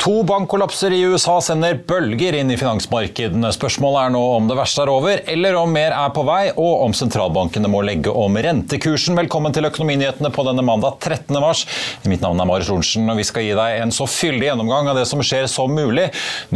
To 0.00 0.22
bankkollapser 0.22 0.92
i 0.92 1.00
USA 1.02 1.34
sender 1.44 1.74
bølger 1.86 2.32
inn 2.38 2.48
i 2.48 2.54
finansmarkedene. 2.56 3.50
Spørsmålet 3.52 4.06
er 4.06 4.12
nå 4.14 4.20
om 4.32 4.46
det 4.48 4.54
verste 4.56 4.80
er 4.80 4.88
over, 4.88 5.20
eller 5.28 5.58
om 5.60 5.74
mer 5.76 5.92
er 5.92 6.12
på 6.16 6.22
vei, 6.24 6.46
og 6.54 6.86
om 6.86 6.94
sentralbankene 6.96 7.68
må 7.68 7.82
legge 7.84 8.08
om 8.08 8.38
rentekursen. 8.40 9.18
Velkommen 9.18 9.52
til 9.52 9.68
Økonominyhetene 9.68 10.30
på 10.32 10.44
denne 10.46 10.64
mandag 10.64 10.96
13. 11.04 11.36
mars. 11.44 11.66
Mitt 12.08 12.24
navn 12.24 12.40
er 12.40 12.48
Marius 12.48 12.70
Lorentzen, 12.72 13.10
og 13.12 13.20
vi 13.20 13.26
skal 13.28 13.44
gi 13.44 13.50
deg 13.58 13.82
en 13.82 13.92
så 13.92 14.06
fyldig 14.08 14.46
gjennomgang 14.48 14.88
av 14.88 14.96
det 14.96 15.04
som 15.10 15.20
skjer 15.20 15.44
som 15.52 15.76
mulig. 15.76 16.06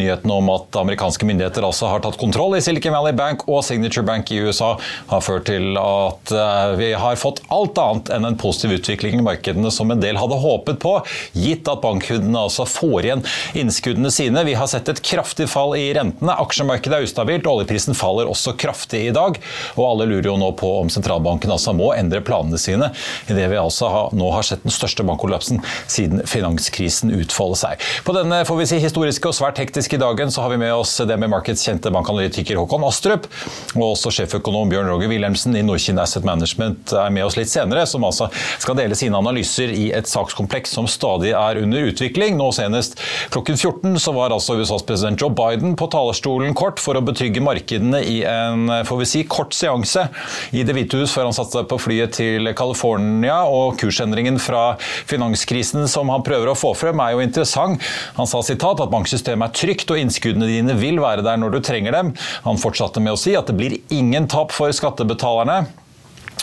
Nyheten 0.01 0.33
om 0.33 0.49
at 0.55 0.81
amerikanske 0.81 1.29
myndigheter 1.29 1.69
altså 1.69 1.93
har 1.93 2.01
tatt 2.07 2.17
kontroll 2.23 2.57
i 2.57 2.63
Silicon 2.65 2.97
Valley 2.97 3.13
Bank 3.21 3.45
og 3.45 3.61
Signature 3.69 4.09
Bank 4.09 4.33
i 4.33 4.41
USA, 4.41 4.73
har 5.13 5.27
ført 5.29 5.51
til 5.51 5.77
at 5.83 6.33
eh, 6.33 6.79
vi 6.81 6.91
har 6.97 7.21
fått 7.21 7.45
alt 7.53 7.77
annet 7.85 8.15
enn 8.17 8.31
en 8.31 8.41
positiv 8.41 8.79
utvikling 8.79 9.21
i 9.21 9.29
markedene 9.29 9.69
som 9.69 9.93
en 9.93 10.01
del 10.01 10.17
hadde 10.17 10.41
håpet 10.49 10.81
på, 10.81 10.97
gitt 11.37 11.69
at 11.69 11.85
bankkundene 11.85 12.47
altså 12.49 12.65
får 12.73 13.11
igjen 13.11 13.29
innskuddene 13.59 14.11
sine. 14.15 14.45
Vi 14.45 14.57
har 14.59 14.69
sett 14.71 14.89
et 14.89 15.03
kraftig 15.05 15.49
fall 15.51 15.77
i 15.79 15.87
rentene. 15.97 16.37
Aksjemarkedet 16.45 16.99
er 16.99 17.09
ustabilt, 17.09 17.49
oljeprisen 17.51 17.97
faller 17.99 18.31
også 18.31 18.57
kraftig 18.61 19.05
i 19.09 19.15
dag. 19.15 19.39
Og 19.77 19.85
alle 19.89 20.09
lurer 20.11 20.31
jo 20.31 20.37
nå 20.41 20.51
på 20.59 20.71
om 20.81 20.91
sentralbanken 20.93 21.53
altså 21.55 21.75
må 21.77 21.93
endre 21.97 22.23
planene 22.25 22.59
sine, 22.61 22.91
idet 23.29 23.49
vi 23.53 23.61
altså 23.61 23.91
har, 23.93 24.15
nå 24.17 24.31
har 24.35 24.47
sett 24.47 24.65
den 24.65 24.75
største 24.75 25.07
bankkollapsen 25.07 25.63
siden 25.91 26.25
finanskrisen 26.29 27.13
utfolde 27.15 27.59
seg. 27.61 27.83
På 28.07 28.15
denne 28.17 28.43
får 28.49 28.61
vi 28.61 28.69
si 28.71 28.81
historiske 28.83 29.31
og 29.31 29.37
svært 29.37 29.61
hektiske 29.63 29.99
dagen 30.01 30.33
så 30.35 30.45
har 30.45 30.55
vi 30.55 30.61
med 30.63 30.75
oss 30.75 30.97
DNB 31.05 31.29
Markets 31.33 31.65
kjente 31.67 31.93
bankanalytiker 31.95 32.59
Håkon 32.61 32.85
Astrup, 32.87 33.29
og 33.75 33.87
også 33.93 34.13
sjeføkonom 34.19 34.73
Bjørn 34.73 34.91
Roger 34.93 35.11
Wilhelmsen 35.13 35.57
i 35.59 35.65
Nordkinn 35.67 36.01
Asset 36.03 36.27
Management 36.27 36.95
er 36.97 37.13
med 37.15 37.27
oss 37.27 37.39
litt 37.39 37.53
senere, 37.53 37.87
som 37.89 38.05
altså 38.07 38.31
skal 38.63 38.79
dele 38.79 38.99
sine 38.99 39.19
analyser 39.19 39.73
i 39.75 39.89
et 39.97 40.09
sakskompleks 40.11 40.75
som 40.77 40.89
stadig 40.91 41.35
er 41.35 41.61
under 41.61 41.91
utvikling. 41.91 42.39
Nå 42.39 42.51
senest 42.57 42.99
Klokken 43.33 43.57
14 43.57 44.01
så 44.01 44.13
var 44.13 44.35
altså 44.35 44.57
USAs 44.59 44.85
president 44.87 45.21
Joe 45.21 45.33
Biden 45.35 45.77
på 45.79 45.89
talerstolen 45.93 46.55
kort 46.57 46.83
for 46.83 46.99
å 46.99 47.05
betrygge 47.05 47.43
markedene 47.45 48.01
i 48.05 48.21
en 48.29 48.71
får 48.87 49.01
vi 49.01 49.09
si, 49.09 49.23
kort 49.29 49.55
seanse 49.57 50.07
i 50.55 50.65
Det 50.67 50.75
hvite 50.77 51.01
hus 51.01 51.15
før 51.15 51.29
han 51.29 51.37
satte 51.37 51.59
seg 51.59 51.69
på 51.71 51.79
flyet 51.81 52.17
til 52.19 52.51
California. 52.57 53.43
Og 53.51 53.79
kursendringen 53.81 54.41
fra 54.43 54.75
finanskrisen 54.81 55.89
som 55.91 56.13
han 56.13 56.25
prøver 56.27 56.53
å 56.53 56.59
få 56.59 56.75
frem, 56.79 57.01
er 57.03 57.15
jo 57.15 57.25
interessant. 57.25 57.83
Han 58.19 58.29
sa 58.31 58.43
sitat 58.45 58.83
at 58.83 58.93
banksystemet 58.93 59.51
er 59.51 59.63
trygt 59.65 59.95
og 59.95 60.01
innskuddene 60.01 60.51
dine 60.51 60.77
vil 60.81 61.01
være 61.03 61.25
der 61.27 61.41
når 61.41 61.57
du 61.57 61.63
trenger 61.65 61.97
dem. 61.97 62.13
Han 62.49 62.61
fortsatte 62.61 63.03
med 63.05 63.17
å 63.17 63.21
si 63.21 63.37
at 63.39 63.51
det 63.51 63.59
blir 63.59 63.79
ingen 63.95 64.29
tap 64.31 64.55
for 64.55 64.73
skattebetalerne 64.75 65.65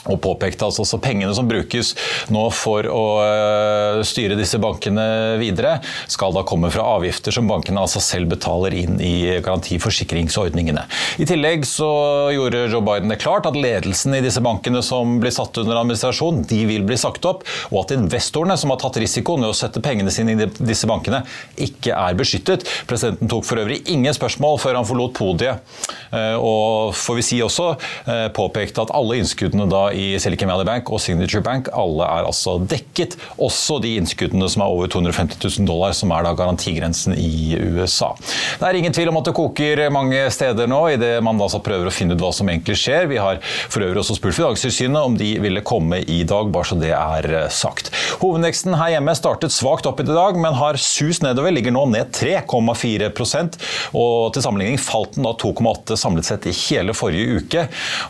og 0.10 0.18
påpekte 0.24 0.66
altså 0.66 0.82
også 0.86 0.98
pengene 1.02 1.34
som 1.38 1.50
brukes 1.50 1.94
nå 2.34 2.48
for 2.56 2.88
å 2.90 3.04
ø, 3.22 4.04
styre 4.08 4.38
disse 4.40 4.58
bankene 4.62 5.38
videre, 5.42 5.76
skal 6.10 6.34
da 6.34 6.44
komme 6.48 6.72
fra 6.74 6.86
avgifter 6.98 7.36
som 7.36 7.50
bankene 7.50 7.84
altså 7.84 8.02
selv 8.04 8.32
betaler 8.34 8.74
inn 8.78 8.98
i 9.04 9.38
garantiforsikringsordningene. 9.44 10.88
I 11.22 11.28
tillegg 11.30 11.68
så 11.70 11.90
gjorde 12.34 12.66
Joe 12.72 12.84
Biden 12.86 13.14
det 13.14 13.20
klart 13.22 13.50
at 13.50 13.58
ledelsen 13.58 14.18
i 14.18 14.24
disse 14.26 14.42
bankene 14.44 14.82
som 14.86 15.20
blir 15.22 15.34
satt 15.36 15.62
under 15.62 15.84
administrasjon, 15.84 16.44
de 16.50 16.64
vil 16.70 16.88
bli 16.88 16.98
sagt 17.00 17.28
opp, 17.30 17.46
og 17.70 17.84
at 17.84 17.96
investorene 17.96 18.58
som 18.58 18.74
har 18.74 18.82
tatt 18.82 18.98
risikoen 19.02 19.46
ved 19.46 19.54
å 19.54 19.58
sette 19.58 19.84
pengene 19.84 20.14
sine 20.14 20.34
i 20.34 20.50
disse 20.58 20.90
bankene, 20.90 21.22
ikke 21.62 21.94
er 21.94 22.18
beskyttet. 22.18 22.66
Presidenten 22.90 23.30
tok 23.32 23.46
for 23.48 23.62
øvrig 23.62 23.82
ingen 23.92 24.16
spørsmål 24.18 24.58
før 24.64 24.80
han 24.80 24.90
forlot 24.90 25.14
podiet, 25.18 25.62
øh, 26.10 26.38
og 26.42 26.98
får 26.98 27.20
vi 27.20 27.28
si 27.30 27.42
også 27.46 27.70
øh, 27.76 28.28
påpekte 28.34 28.86
at 28.88 28.94
alle 28.98 29.22
innskuddene 29.22 29.70
da 29.70 29.81
i 29.96 30.20
Silicon 30.22 30.52
Valley 30.52 30.68
Bank 30.68 30.92
og 30.94 31.02
Signature 31.04 31.44
Bank 31.46 31.70
alle 31.74 32.08
er 32.08 32.28
altså 32.30 32.58
dekket. 32.62 33.18
Også 33.42 33.80
de 33.84 33.96
innskuddene 34.00 34.50
som 34.52 34.64
er 34.64 34.74
over 34.74 34.92
250 34.92 35.42
000 35.42 35.70
dollar, 35.70 35.96
som 35.98 36.14
er 36.16 36.26
da 36.26 36.34
garantigrensen 36.38 37.16
i 37.18 37.58
USA. 37.58 38.12
Det 38.60 38.68
er 38.68 38.80
ingen 38.80 38.96
tvil 38.96 39.12
om 39.12 39.20
at 39.22 39.30
det 39.30 39.36
koker 39.38 39.84
mange 39.94 40.24
steder 40.34 40.70
nå, 40.70 40.82
idet 40.96 41.14
man 41.26 41.40
da 41.42 41.50
prøver 41.62 41.90
å 41.90 41.94
finne 41.94 42.16
ut 42.16 42.22
hva 42.24 42.32
som 42.36 42.50
egentlig 42.52 42.78
skjer. 42.80 43.10
Vi 43.12 43.20
har 43.22 43.42
for 43.44 43.84
øvrig 43.86 44.04
også 44.04 44.18
spurt 44.18 44.38
Finanstilsynet 44.38 45.02
om 45.02 45.18
de 45.18 45.34
ville 45.44 45.64
komme 45.66 46.02
i 46.06 46.22
dag, 46.28 46.52
bare 46.54 46.72
så 46.72 46.78
det 46.80 46.94
er 46.96 47.28
eh, 47.44 47.50
sagt. 47.54 47.92
Hovedveksten 48.22 48.76
her 48.80 48.96
hjemme 48.96 49.16
startet 49.18 49.54
svakt 49.54 49.88
opp 49.90 50.02
i 50.04 50.08
dag, 50.08 50.38
men 50.40 50.58
har 50.58 50.80
sus 50.82 51.22
nedover. 51.24 51.54
Ligger 51.54 51.76
nå 51.76 51.86
ned 51.92 52.14
3,4% 52.16 53.58
og 53.98 54.32
til 54.34 54.44
sammenligning 54.44 54.80
falt 54.82 55.18
den 55.18 55.28
da 55.28 55.34
2,8 55.38 55.98
samlet 56.00 56.28
sett 56.28 56.48
i 56.50 56.56
hele 56.68 56.96
forrige 56.98 57.42
uke. 57.42 57.66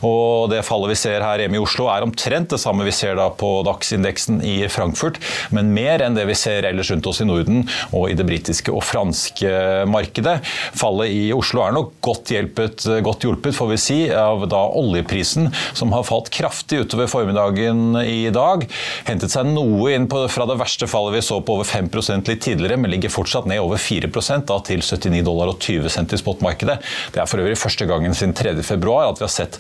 Og 0.07 0.51
det 0.51 0.63
fallet 0.67 0.93
vi 0.93 0.99
ser 0.99 1.25
her 1.25 1.43
hjemme 1.43 1.59
i 1.59 1.60
Oslo 1.63 1.88
er 1.91 2.05
omtrent 2.05 2.51
det 2.53 2.59
samme 2.61 2.85
vi 2.88 2.94
ser 2.95 3.17
da 3.19 3.29
på 3.33 3.49
dagsindeksen 3.67 4.41
i 4.45 4.57
Frankfurt, 4.72 5.19
men 5.55 5.73
mer 5.75 6.03
enn 6.05 6.17
det 6.17 6.27
vi 6.29 6.38
ser 6.38 6.67
ellers 6.67 6.91
rundt 6.94 7.07
oss 7.09 7.22
i 7.23 7.27
Norden 7.29 7.66
og 7.91 8.09
i 8.11 8.17
det 8.17 8.25
britiske 8.27 8.73
og 8.73 8.83
franske 8.85 9.51
markedet. 9.89 10.39
Fallet 10.77 11.13
i 11.13 11.23
Oslo 11.35 11.63
er 11.66 11.75
nok 11.75 11.94
godt, 12.03 12.33
hjulpet, 12.33 12.88
godt 13.05 13.25
hjulpet 13.27 13.55
får 13.55 13.72
vi 13.72 13.79
si, 13.81 13.99
av 14.11 14.45
da 14.51 14.61
oljeprisen, 14.77 15.49
som 15.77 15.94
har 15.95 16.05
falt 16.07 16.31
kraftig 16.33 16.83
utover 16.85 17.09
formiddagen 17.11 17.97
i 18.01 18.31
dag. 18.33 18.66
Hentet 19.07 19.33
seg 19.33 19.49
noe 19.51 19.93
inn 19.95 20.07
på, 20.11 20.23
fra 20.31 20.47
det 20.49 20.57
verste 20.61 20.89
fallet 20.89 21.17
vi 21.17 21.23
så 21.25 21.39
på 21.43 21.57
over 21.59 21.67
5 21.67 21.89
litt 22.28 22.41
tidligere, 22.43 22.78
men 22.79 22.91
ligger 22.93 23.13
fortsatt 23.13 23.47
ned 23.49 23.61
over 23.63 23.81
4% 23.81 24.47
da, 24.49 24.59
til 24.66 24.83
79 24.85 25.23
dollar 25.28 25.51
og 25.51 25.59
20 25.61 25.89
cent 25.91 26.13
i 26.13 26.19
spotmarkedet. 26.19 26.78
Det 27.13 27.22
er 27.22 27.29
for 27.29 27.43
øvrig 27.43 27.59
første 27.59 27.88
gangen 27.89 28.16
siden 28.17 28.35
3. 28.38 28.55
februar 28.66 29.09
at 29.11 29.19
vi 29.22 29.28
har 29.28 29.33
sett 29.33 29.59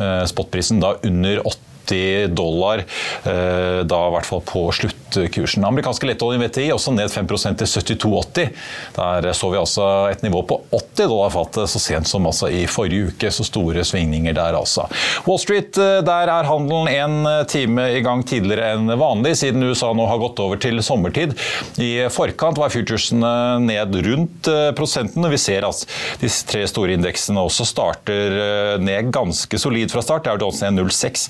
uh, 0.00 0.24
spotprisen 0.28 0.80
da 0.82 0.94
under 1.06 1.39
åtte 1.40 1.69
80 1.90 2.34
dollar, 2.34 2.84
eh, 3.24 3.80
da 3.84 4.00
i 4.06 4.12
hvert 4.14 4.26
fall 4.26 4.42
på 4.46 4.64
sluttkursen. 4.74 5.64
Amerikanske 5.66 6.06
letteoljen 6.06 6.42
VTI 6.44 6.70
også 6.74 6.94
ned 6.94 7.10
5% 7.10 7.58
til 7.60 7.70
72,80. 7.70 8.50
Der 8.96 9.32
så 9.36 9.50
vi 9.50 9.60
altså 9.60 9.86
et 10.10 10.22
nivå 10.22 10.42
på 10.46 10.60
80 10.70 11.08
dollar 11.10 11.34
fatet 11.34 11.70
så 11.70 11.82
sent 11.82 12.08
som 12.08 12.26
altså 12.30 12.50
i 12.50 12.66
forrige 12.70 13.10
uke. 13.10 13.30
Så 13.30 13.46
store 13.46 13.84
svingninger 13.86 14.34
der 14.36 14.56
altså. 14.58 14.86
Wall 15.26 15.40
Street, 15.42 15.76
eh, 15.78 16.00
der 16.06 16.30
er 16.30 16.48
handelen 16.48 16.88
en 16.90 17.46
time 17.50 17.90
i 17.96 18.02
gang 18.04 18.24
tidligere 18.26 18.74
enn 18.74 18.90
vanlig, 19.00 19.36
siden 19.40 19.64
USA 19.66 19.92
nå 19.96 20.06
har 20.08 20.20
gått 20.22 20.40
over 20.42 20.60
til 20.60 20.80
sommertid. 20.84 21.36
I 21.80 22.08
forkant 22.12 22.58
var 22.60 22.72
futuresene 22.72 23.60
ned 23.64 23.94
rundt 24.06 24.46
prosentene. 24.46 24.76
prosenten. 24.80 25.30
Vi 25.30 25.38
ser 25.38 25.66
at 25.66 25.84
de 26.20 26.28
tre 26.28 26.64
store 26.68 26.94
indeksene 26.96 27.40
også 27.40 27.66
starter 27.68 28.78
ned 28.82 29.10
ganske 29.14 29.58
solid 29.60 29.92
fra 29.92 30.02
start. 30.04 30.24
Det 30.24 30.32
er 30.32 30.42
Johnson 30.42 30.78
1,06. 30.78 31.26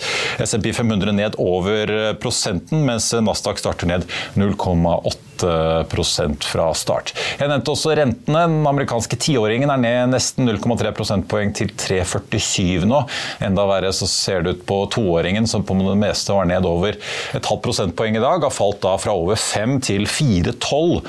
SMP 0.51 0.73
500 0.75 1.15
ned 1.15 1.39
over 1.39 2.15
prosenten, 2.21 2.83
mens 2.87 3.13
Nasdaq 3.15 3.59
starter 3.63 3.87
ned 3.91 4.07
0,8% 4.35 6.47
fra 6.51 6.71
start. 6.77 7.15
Jeg 7.39 7.49
nevnte 7.51 7.73
også 7.73 7.95
rentene. 7.99 8.43
Den 8.51 8.67
amerikanske 8.69 9.17
tiåringen 9.21 9.71
er 9.73 9.81
ned 9.81 10.13
nesten 10.15 10.49
0,3 10.49 10.93
prosentpoeng 10.97 11.51
til 11.57 11.69
3,47 11.79 12.87
nå. 12.91 13.01
Enda 13.47 13.63
verre 13.71 13.93
så 13.97 14.07
ser 14.11 14.39
det 14.45 14.51
ut 14.57 14.65
på 14.69 14.77
toåringen, 14.97 15.45
som 15.51 15.65
på 15.67 15.73
det 15.79 15.99
meste 16.01 16.37
var 16.37 16.47
ned 16.51 16.65
over 16.69 16.93
et 16.99 17.47
halvt 17.47 17.65
prosentpoeng 17.67 18.15
i 18.19 18.25
dag. 18.25 18.39
Har 18.47 18.55
falt 18.55 18.83
da 18.85 18.93
fra 19.01 19.13
over 19.17 19.37
5 19.39 19.79
til 19.91 20.03
4,12 20.11 21.01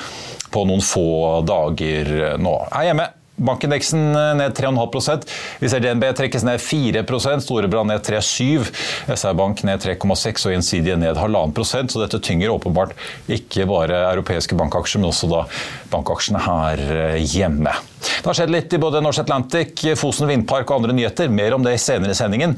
på 0.52 0.60
noen 0.68 0.84
få 0.84 1.08
dager 1.48 2.06
nå. 2.42 2.56
Her 2.74 2.92
hjemme 2.92 3.08
Bankindeksen 3.36 4.12
ned 4.38 4.54
3,5% 4.58 5.28
Vi 5.60 5.70
ser 5.72 5.82
DNB 5.82 6.04
trekkes 6.18 6.44
ned 6.46 6.62
4% 6.62 7.46
Storebrand 7.46 7.90
ned 7.90 8.04
3,7 8.06 8.68
SR-Bank 9.16 9.64
ned 9.68 9.82
3,6 9.86 10.46
og 10.46 10.56
Gjensidige 10.56 10.98
ned 11.00 11.18
1,5 11.18 11.56
prosent. 11.56 11.94
Så 11.94 12.04
dette 12.04 12.20
tynger 12.24 12.54
åpenbart 12.54 12.94
ikke 13.32 13.66
bare 13.70 14.04
europeiske 14.12 14.58
bankaksjer, 14.60 15.02
men 15.02 15.12
også 15.12 15.32
da 15.32 15.46
bankaksjene 15.94 16.44
her 16.46 16.86
hjemme. 17.22 17.74
Det 18.02 18.28
har 18.28 18.38
skjedd 18.38 18.54
litt 18.54 18.74
i 18.74 18.82
både 18.82 19.02
Norse 19.04 19.24
Atlantic, 19.24 19.82
Fosen 20.00 20.30
vindpark 20.30 20.70
og 20.70 20.82
andre 20.82 20.98
nyheter. 20.98 21.32
Mer 21.32 21.58
om 21.58 21.66
det 21.66 21.80
senere 21.82 22.14
i 22.14 22.18
sendingen. 22.18 22.58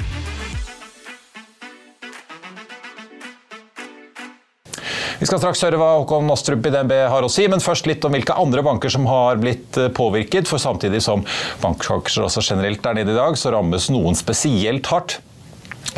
Vi 5.21 5.27
skal 5.29 5.37
straks 5.37 5.59
høre 5.61 5.77
hva 5.77 5.87
Håkon 5.99 6.25
Nostrup 6.25 6.65
i 6.65 6.71
DNB 6.73 6.95
har 7.13 7.21
å 7.21 7.27
si, 7.29 7.43
men 7.45 7.61
først 7.61 7.85
litt 7.85 8.01
om 8.07 8.15
hvilke 8.15 8.33
andre 8.41 8.63
banker 8.65 8.89
som 8.89 9.05
har 9.05 9.37
blitt 9.37 9.77
eh, 9.77 9.91
påvirket. 9.93 10.49
For 10.49 10.57
samtidig 10.57 11.03
som 11.05 11.21
bankaksjer 11.61 12.25
også 12.25 12.41
generelt 12.41 12.87
er 12.89 12.97
nede 12.97 13.13
i 13.13 13.19
dag, 13.19 13.37
så 13.37 13.51
rammes 13.53 13.91
noen 13.93 14.17
spesielt 14.17 14.89
hardt. 14.89 15.19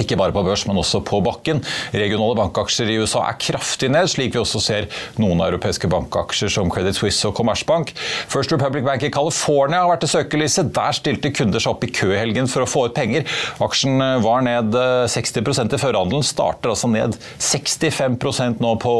Ikke 0.01 0.17
bare 0.17 0.33
på 0.33 0.41
børs, 0.45 0.65
men 0.65 0.79
også 0.81 1.03
på 1.05 1.19
bakken. 1.25 1.61
Regionale 1.93 2.37
bankaksjer 2.39 2.89
i 2.89 2.97
USA 3.03 3.27
er 3.27 3.37
kraftig 3.37 3.91
ned, 3.93 4.07
slik 4.09 4.33
vi 4.33 4.41
også 4.41 4.61
ser 4.63 4.87
noen 5.21 5.43
europeiske 5.45 5.89
bankaksjer 5.91 6.49
som 6.55 6.71
Credit 6.73 6.97
Suisse 6.97 7.27
og 7.29 7.35
Commerzbank. 7.37 7.93
First 8.31 8.53
Republic 8.55 8.85
Bank 8.87 9.05
i 9.05 9.11
California 9.13 9.83
har 9.83 9.91
vært 9.91 10.07
i 10.07 10.09
søkelyset. 10.09 10.71
Der 10.73 10.97
stilte 10.97 11.33
kunder 11.35 11.61
seg 11.61 11.75
opp 11.75 11.85
i 11.85 11.91
kø 11.93 12.09
helgen 12.17 12.49
for 12.49 12.65
å 12.65 12.69
få 12.69 12.87
ut 12.89 12.95
penger. 12.97 13.27
Aksjen 13.63 14.01
var 14.23 14.41
ned 14.47 14.73
60 15.13 15.43
eh, 15.43 15.61
i 15.77 15.81
førhandelen, 15.81 16.25
starter 16.25 16.73
altså 16.73 16.89
ned 16.89 17.19
65% 17.37 18.63
nå 18.63 18.73
på 18.81 18.95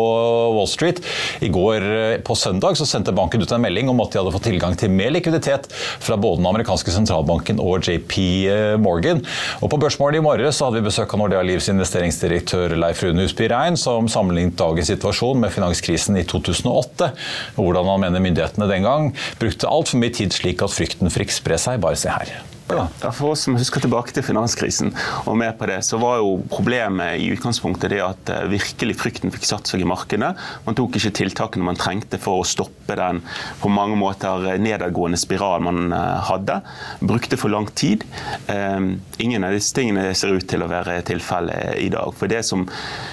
Wall 0.54 0.69
Street. 0.69 1.01
I 1.42 1.50
går 1.54 1.88
eh, 1.89 2.16
på 2.25 2.38
søndag 2.38 2.78
så 2.78 2.88
sendte 2.89 3.16
banken 3.16 3.42
ut 3.42 3.51
en 3.54 3.66
melding 3.66 3.89
om 3.89 4.06
at 4.06 4.13
de 4.13 4.22
hadde 4.22 4.36
fått 4.36 4.48
tilgang 4.51 4.78
til 4.78 4.94
mer 4.94 5.13
likviditet 5.16 5.69
fra 5.74 6.19
både 6.19 6.42
den 6.44 6.51
amerikanske 6.54 6.94
sentralbanken 6.94 7.62
og 7.63 7.81
JP 7.89 8.16
eh, 8.54 8.78
Morgan. 8.81 9.25
Og 9.62 9.74
på 9.74 9.81
børsmålet 9.81 10.22
i 10.22 10.25
morgen 10.25 10.54
så 10.54 10.69
hadde 10.69 10.80
vi 10.80 10.83
besøk 10.86 11.16
av 11.16 11.22
Nordea 11.24 11.42
Livs 11.46 11.70
investeringsdirektør 11.72 12.76
Leif 12.80 13.04
Rune 13.04 13.26
Husby 13.26 13.50
Rein, 13.52 13.78
som 13.80 14.10
sammenlignet 14.12 14.58
dagens 14.60 14.92
situasjon 14.94 15.42
med 15.44 15.54
finanskrisen 15.56 16.20
i 16.20 16.26
2008. 16.30 17.12
Hvordan 17.60 17.92
han 17.94 18.06
mener 18.06 18.24
myndighetene 18.24 18.70
den 18.72 18.88
gang 18.88 19.14
brukte 19.42 19.72
altfor 19.72 20.04
mye 20.04 20.14
tid 20.16 20.36
slik 20.36 20.64
at 20.66 20.76
frykten 20.76 21.14
fikk 21.14 21.34
spre 21.34 21.60
seg. 21.62 21.82
Bare 21.84 22.00
se 22.00 22.14
her. 22.14 22.36
Ja, 22.71 22.88
for 23.12 23.33
oss 23.33 23.44
som 23.44 23.57
husker 23.60 23.83
tilbake 23.83 24.13
til 24.15 24.24
finanskrisen, 24.24 24.94
og 25.27 25.36
med 25.38 25.57
på 25.60 25.68
det, 25.68 25.81
så 25.83 25.98
var 26.00 26.21
jo 26.21 26.38
problemet 26.50 27.19
i 27.19 27.27
utgangspunktet 27.36 27.92
det 27.92 28.00
at 28.01 28.31
eh, 28.31 28.45
virkelig 28.54 28.95
frykten 29.01 29.33
fikk 29.33 29.48
satt 29.50 29.68
seg 29.68 29.83
i 29.83 29.88
markedet. 29.88 30.30
Man 30.63 30.77
tok 30.77 30.95
ikke 30.98 31.12
tiltakene 31.19 31.68
man 31.68 31.80
trengte 31.80 32.19
for 32.24 32.39
å 32.39 32.48
stoppe 32.48 32.95
den 32.98 33.19
på 33.60 33.71
mange 33.71 33.98
måter 34.00 34.48
nedadgående 34.63 35.19
spiralen 35.19 35.68
man 35.68 35.98
eh, 35.98 36.30
hadde. 36.30 36.62
Brukte 37.04 37.39
for 37.39 37.51
lang 37.51 37.68
tid. 37.75 38.06
Ehm, 38.48 38.95
ingen 39.19 39.44
av 39.44 39.56
disse 39.56 39.75
tingene 39.75 40.13
ser 40.15 40.31
ut 40.38 40.48
til 40.50 40.63
å 40.63 40.71
være 40.71 41.01
tilfellet 41.07 41.81
i 41.83 41.89
dag. 41.94 42.15
For 42.15 42.31
det 42.31 42.45
som 42.48 42.63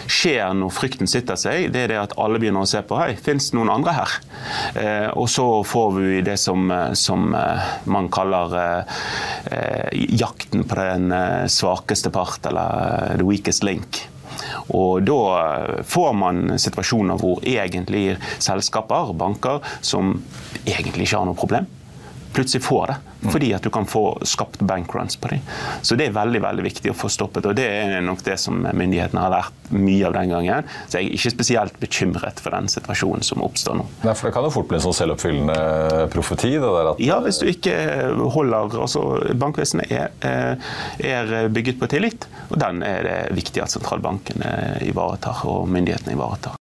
skjer 0.07 0.55
når 0.57 0.75
frykten 0.79 1.11
sitter 1.11 1.39
seg, 1.41 1.69
det 1.75 1.85
er 1.85 1.95
det 1.95 2.01
at 2.05 2.17
alle 2.23 2.39
begynner 2.41 2.65
å 2.65 2.71
se 2.71 2.85
på 2.87 3.03
hei, 3.03 3.13
fins 3.19 3.51
det 3.51 3.59
noen 3.59 3.75
andre 3.75 3.99
her? 3.99 4.17
Eh, 4.79 5.11
og 5.11 5.27
så 5.33 5.49
får 5.67 5.93
vi 5.99 6.25
det 6.31 6.39
som, 6.41 6.71
som 6.95 7.29
man 7.91 8.11
kaller 8.15 8.61
Eh, 8.61 9.40
jakten 10.21 10.65
på 10.65 10.79
den 10.79 11.13
eh, 11.13 11.47
svakeste 11.47 12.11
part, 12.11 12.47
eller 12.47 13.17
the 13.17 13.27
weakest 13.27 13.65
link. 13.67 14.05
Og 14.75 15.03
da 15.05 15.83
får 15.87 16.13
man 16.17 16.59
situasjoner 16.61 17.19
hvor 17.21 17.43
egentlig 17.47 18.17
selskaper, 18.39 19.13
banker, 19.19 19.61
som 19.83 20.17
egentlig 20.65 21.09
ikke 21.09 21.19
har 21.19 21.29
noe 21.29 21.39
problem, 21.39 21.67
plutselig 22.33 22.63
får 22.65 22.87
det. 22.87 22.97
Fordi 23.31 23.51
at 23.53 23.63
du 23.63 23.71
kan 23.71 23.87
få 23.87 24.19
skapt 24.25 24.63
bankruns 24.65 25.17
på 25.21 25.29
dem. 25.29 25.41
Så 25.83 25.97
det 25.99 26.09
er 26.09 26.17
veldig 26.17 26.41
veldig 26.41 26.65
viktig 26.65 26.93
å 26.93 26.97
få 26.97 27.11
stoppet. 27.13 27.47
Og 27.47 27.57
det 27.59 27.67
er 27.69 28.01
nok 28.05 28.23
det 28.25 28.39
som 28.41 28.63
myndighetene 28.65 29.25
har 29.27 29.35
lært 29.35 29.73
mye 29.75 30.07
av 30.09 30.15
den 30.17 30.33
gangen. 30.33 30.71
Så 30.89 30.99
jeg 30.99 31.11
er 31.11 31.19
ikke 31.19 31.35
spesielt 31.35 31.81
bekymret 31.83 32.41
for 32.43 32.57
den 32.57 32.71
situasjonen 32.73 33.25
som 33.27 33.45
oppstår 33.45 33.81
nå. 33.81 33.87
Nei, 34.07 34.15
for 34.17 34.29
det 34.29 34.35
kan 34.37 34.49
jo 34.49 34.55
fort 34.55 34.71
bli 34.71 34.81
en 34.81 34.87
sånn 34.87 34.97
selvoppfyllende 35.03 36.07
profeti? 36.15 36.55
det 36.57 36.73
der 36.77 36.93
at... 36.95 37.03
Ja, 37.05 37.21
hvis 37.25 37.41
du 37.43 37.49
ikke 37.51 37.75
holder 38.35 38.81
altså 38.81 39.05
Bankvesenet 39.41 39.93
er, 39.93 40.15
eh, 40.27 40.71
er 41.13 41.53
bygget 41.53 41.81
på 41.81 41.91
tillit, 41.93 42.27
og 42.49 42.59
den 42.63 42.83
er 42.87 43.05
det 43.07 43.19
viktig 43.37 43.63
at 43.65 43.73
sentralbanken 43.73 44.43
ivaretar 44.87 45.45
og 45.51 45.69
myndighetene 45.71 46.17
ivaretar. 46.17 46.60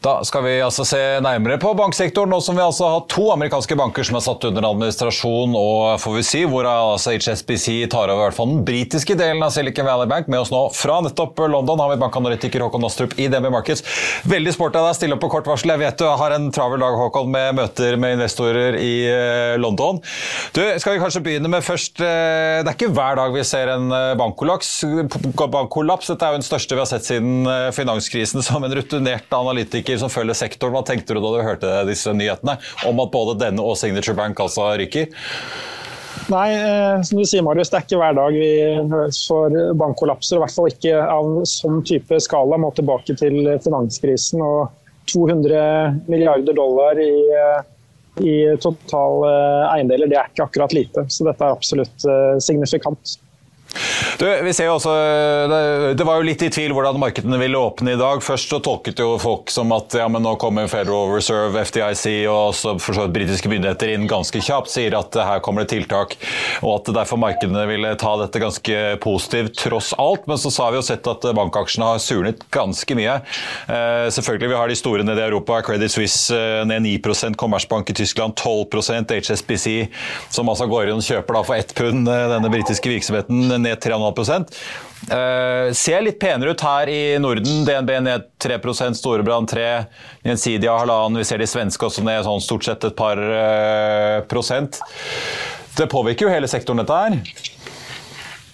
Da 0.00 0.14
skal 0.24 0.46
vi 0.46 0.52
altså 0.64 0.84
se 0.88 0.98
nærmere 1.20 1.58
på 1.60 1.74
banksektoren, 1.76 2.30
nå 2.32 2.38
som 2.40 2.56
vi 2.56 2.62
altså 2.64 2.86
har 2.88 3.02
to 3.12 3.26
amerikanske 3.34 3.76
banker 3.76 4.06
som 4.08 4.16
er 4.16 4.22
satt 4.24 4.44
under 4.48 4.64
administrasjon, 4.64 5.52
og 5.52 5.98
får 6.00 6.14
vi 6.14 6.22
si 6.24 6.38
hvor 6.48 6.64
altså 6.64 7.12
HSBC 7.12 7.66
tar 7.92 8.08
over 8.08 8.22
i 8.22 8.28
hvert 8.30 8.38
fall 8.38 8.48
den 8.48 8.62
britiske 8.64 9.12
delen 9.20 9.44
av 9.44 9.52
Silicon 9.52 9.84
Valley 9.84 10.08
Bank. 10.08 10.30
Med 10.32 10.40
oss 10.40 10.52
nå 10.54 10.62
fra 10.72 11.02
nettopp 11.04 11.42
London 11.52 11.82
har 11.84 11.92
vi 11.92 11.98
bankanalytiker 12.00 12.64
Håkon 12.64 12.86
Astrup 12.88 13.12
i 13.20 13.26
DNB 13.28 13.50
Markets. 13.52 13.84
Veldig 14.24 14.54
sporty 14.56 14.80
av 14.80 14.88
deg, 14.88 14.96
stille 14.96 15.18
opp 15.18 15.24
på 15.26 15.30
kort 15.34 15.50
varsel. 15.50 15.74
Jeg 15.74 15.82
vet 15.82 16.00
du 16.00 16.06
har 16.08 16.36
en 16.38 16.48
travel 16.56 16.80
dag 16.80 16.96
Håkon, 17.02 17.28
med 17.36 17.60
møter 17.60 18.00
med 18.00 18.16
investorer 18.16 18.80
i 18.80 18.94
eh, 19.04 19.58
London. 19.60 20.00
Du, 20.56 20.62
skal 20.80 20.96
vi 20.96 21.04
kanskje 21.04 21.24
begynne 21.28 21.52
med 21.52 21.66
først 21.66 22.00
eh, 22.00 22.62
Det 22.64 22.72
er 22.72 22.78
ikke 22.78 22.92
hver 22.96 23.20
dag 23.20 23.36
vi 23.36 23.44
ser 23.44 23.74
en 23.76 23.92
eh, 23.92 24.16
bankkollaps. 24.16 24.72
bankkollaps. 25.44 26.08
Dette 26.14 26.24
er 26.24 26.32
jo 26.32 26.40
den 26.40 26.48
største 26.48 26.80
vi 26.80 26.84
har 26.86 26.88
sett 26.88 27.04
siden 27.12 27.44
finanskrisen, 27.76 28.40
som 28.48 28.64
en 28.64 28.80
rutinert 28.80 29.28
analytiker 29.36 29.89
banker 29.90 29.98
som 29.98 30.10
følger 30.10 30.34
sektoren. 30.34 30.74
Hva 30.74 30.84
tenkte 30.86 31.14
du 31.14 31.20
da 31.20 31.34
du 31.34 31.42
hørte 31.42 31.86
disse 31.88 32.12
nyhetene 32.12 32.58
om 32.86 33.00
at 33.00 33.10
både 33.10 33.38
denne 33.40 33.62
og 33.62 33.76
Signature 33.76 34.14
Bank 34.14 34.38
altså 34.38 34.76
ryker? 34.78 35.08
Nei, 36.30 36.50
eh, 36.54 37.02
som 37.02 37.18
du 37.18 37.24
sier, 37.24 37.42
Marius, 37.42 37.70
det 37.70 37.78
er 37.78 37.86
ikke 37.86 37.98
hver 37.98 38.14
dag 38.14 38.34
vi 38.34 38.52
får 39.26 39.74
bankkollapser. 39.78 40.36
I 40.36 40.42
hvert 40.44 40.54
fall 40.54 40.70
ikke 40.70 41.00
av 41.02 41.42
sånn 41.44 41.82
type 41.82 42.20
skala. 42.20 42.58
Må 42.58 42.70
tilbake 42.74 43.16
til 43.18 43.58
finanskrisen 43.64 44.42
og 44.42 44.70
200 45.10 46.06
milliarder 46.06 46.54
dollar 46.54 47.00
i, 47.00 47.10
eh, 47.34 47.62
i 48.22 48.36
total 48.62 49.26
eh, 49.26 49.64
eiendeler. 49.72 50.10
Det 50.10 50.20
er 50.20 50.30
ikke 50.30 50.46
akkurat 50.46 50.76
lite. 50.76 51.08
Så 51.08 51.26
dette 51.26 51.42
er 51.42 51.56
absolutt 51.56 52.06
signifikant. 52.42 53.18
Du, 54.20 54.26
vi 54.44 54.52
ser 54.52 54.66
jo 54.66 54.74
også, 54.74 54.92
det, 55.96 56.04
var 56.04 56.18
jo 56.20 56.24
litt 56.26 56.42
i 56.44 56.50
tvil 56.52 56.74
hvordan 56.76 56.98
markedene 57.00 57.38
ville 57.40 57.56
åpne 57.56 57.94
i 57.94 57.96
dag. 57.96 58.20
Først 58.20 58.50
så 58.52 58.58
tolket 58.60 58.98
jo 59.00 59.14
folk 59.16 59.48
som 59.48 59.70
at 59.72 59.94
ja, 59.96 60.10
men 60.12 60.20
nå 60.20 60.34
kommer 60.36 60.68
Federal 60.68 61.08
Reserve, 61.08 61.62
FDIC 61.64 62.26
og 62.28 62.50
også 62.50 62.74
for 62.84 62.98
så 62.98 63.06
vidt 63.06 63.14
britiske 63.14 63.48
myndigheter 63.48 63.94
inn 63.94 64.04
ganske 64.10 64.42
kjapt. 64.44 64.68
Sier 64.68 64.92
at 64.98 65.16
her 65.16 65.40
kommer 65.40 65.64
det 65.64 65.72
tiltak, 65.72 66.18
og 66.60 66.74
at 66.74 66.90
derfor 66.98 67.16
markedene 67.22 67.62
ville 67.70 67.94
ta 67.96 68.12
dette 68.20 68.42
ganske 68.42 68.82
positivt 69.00 69.56
tross 69.62 69.94
alt. 69.96 70.28
Men 70.28 70.36
så 70.36 70.52
har 70.66 70.76
vi 70.76 70.82
jo 70.82 70.84
sett 70.90 71.08
at 71.08 71.24
bankaksjene 71.40 71.88
har 71.94 72.04
surnet 72.04 72.44
ganske 72.52 72.98
mye. 73.00 73.16
Eh, 73.72 74.04
selvfølgelig, 74.12 74.52
vi 74.52 74.60
har 74.60 74.68
de 74.68 74.78
store 74.82 75.08
nede 75.08 75.24
i 75.24 75.26
Europa. 75.30 75.62
Credit 75.64 75.96
Suisse 75.96 76.36
eh, 76.36 76.60
ned 76.68 76.84
9% 76.90 77.40
Commerzbank 77.40 77.94
i 77.94 77.96
Tyskland 78.02 78.36
12% 78.36 79.16
HSBC, 79.16 79.88
som 80.28 80.52
altså 80.52 80.68
går 80.68 80.92
inn 80.92 81.00
og 81.00 81.08
kjøper 81.08 81.40
da 81.40 81.44
for 81.48 81.56
ett 81.56 81.72
pund 81.80 82.04
eh, 82.04 82.28
denne 82.36 82.52
britiske 82.52 82.92
virksomheten 82.92 83.56
ned 83.56 83.80
3,5 83.80 84.09
Uh, 85.10 85.70
ser 85.72 86.02
litt 86.04 86.18
penere 86.20 86.52
ut 86.52 86.64
her 86.64 86.90
i 86.92 87.02
Norden. 87.22 87.62
DNB 87.66 87.92
ned 88.04 88.26
3% 88.42 88.98
Storebrand 88.98 89.48
3 89.50 89.68
Gjensidige 90.26 90.74
halvannen. 90.74 91.20
Vi 91.20 91.28
ser 91.28 91.40
de 91.40 91.48
svenske 91.48 91.86
også 91.86 92.04
ned 92.06 92.26
sånn 92.26 92.44
stort 92.44 92.66
sett 92.68 92.84
et 92.88 92.96
par 92.98 93.20
uh, 93.20 94.20
prosent. 94.30 94.80
Det 95.78 95.88
påvirker 95.90 96.26
jo 96.26 96.34
hele 96.34 96.50
sektoren, 96.50 96.82
dette 96.82 97.00
her? 97.00 97.16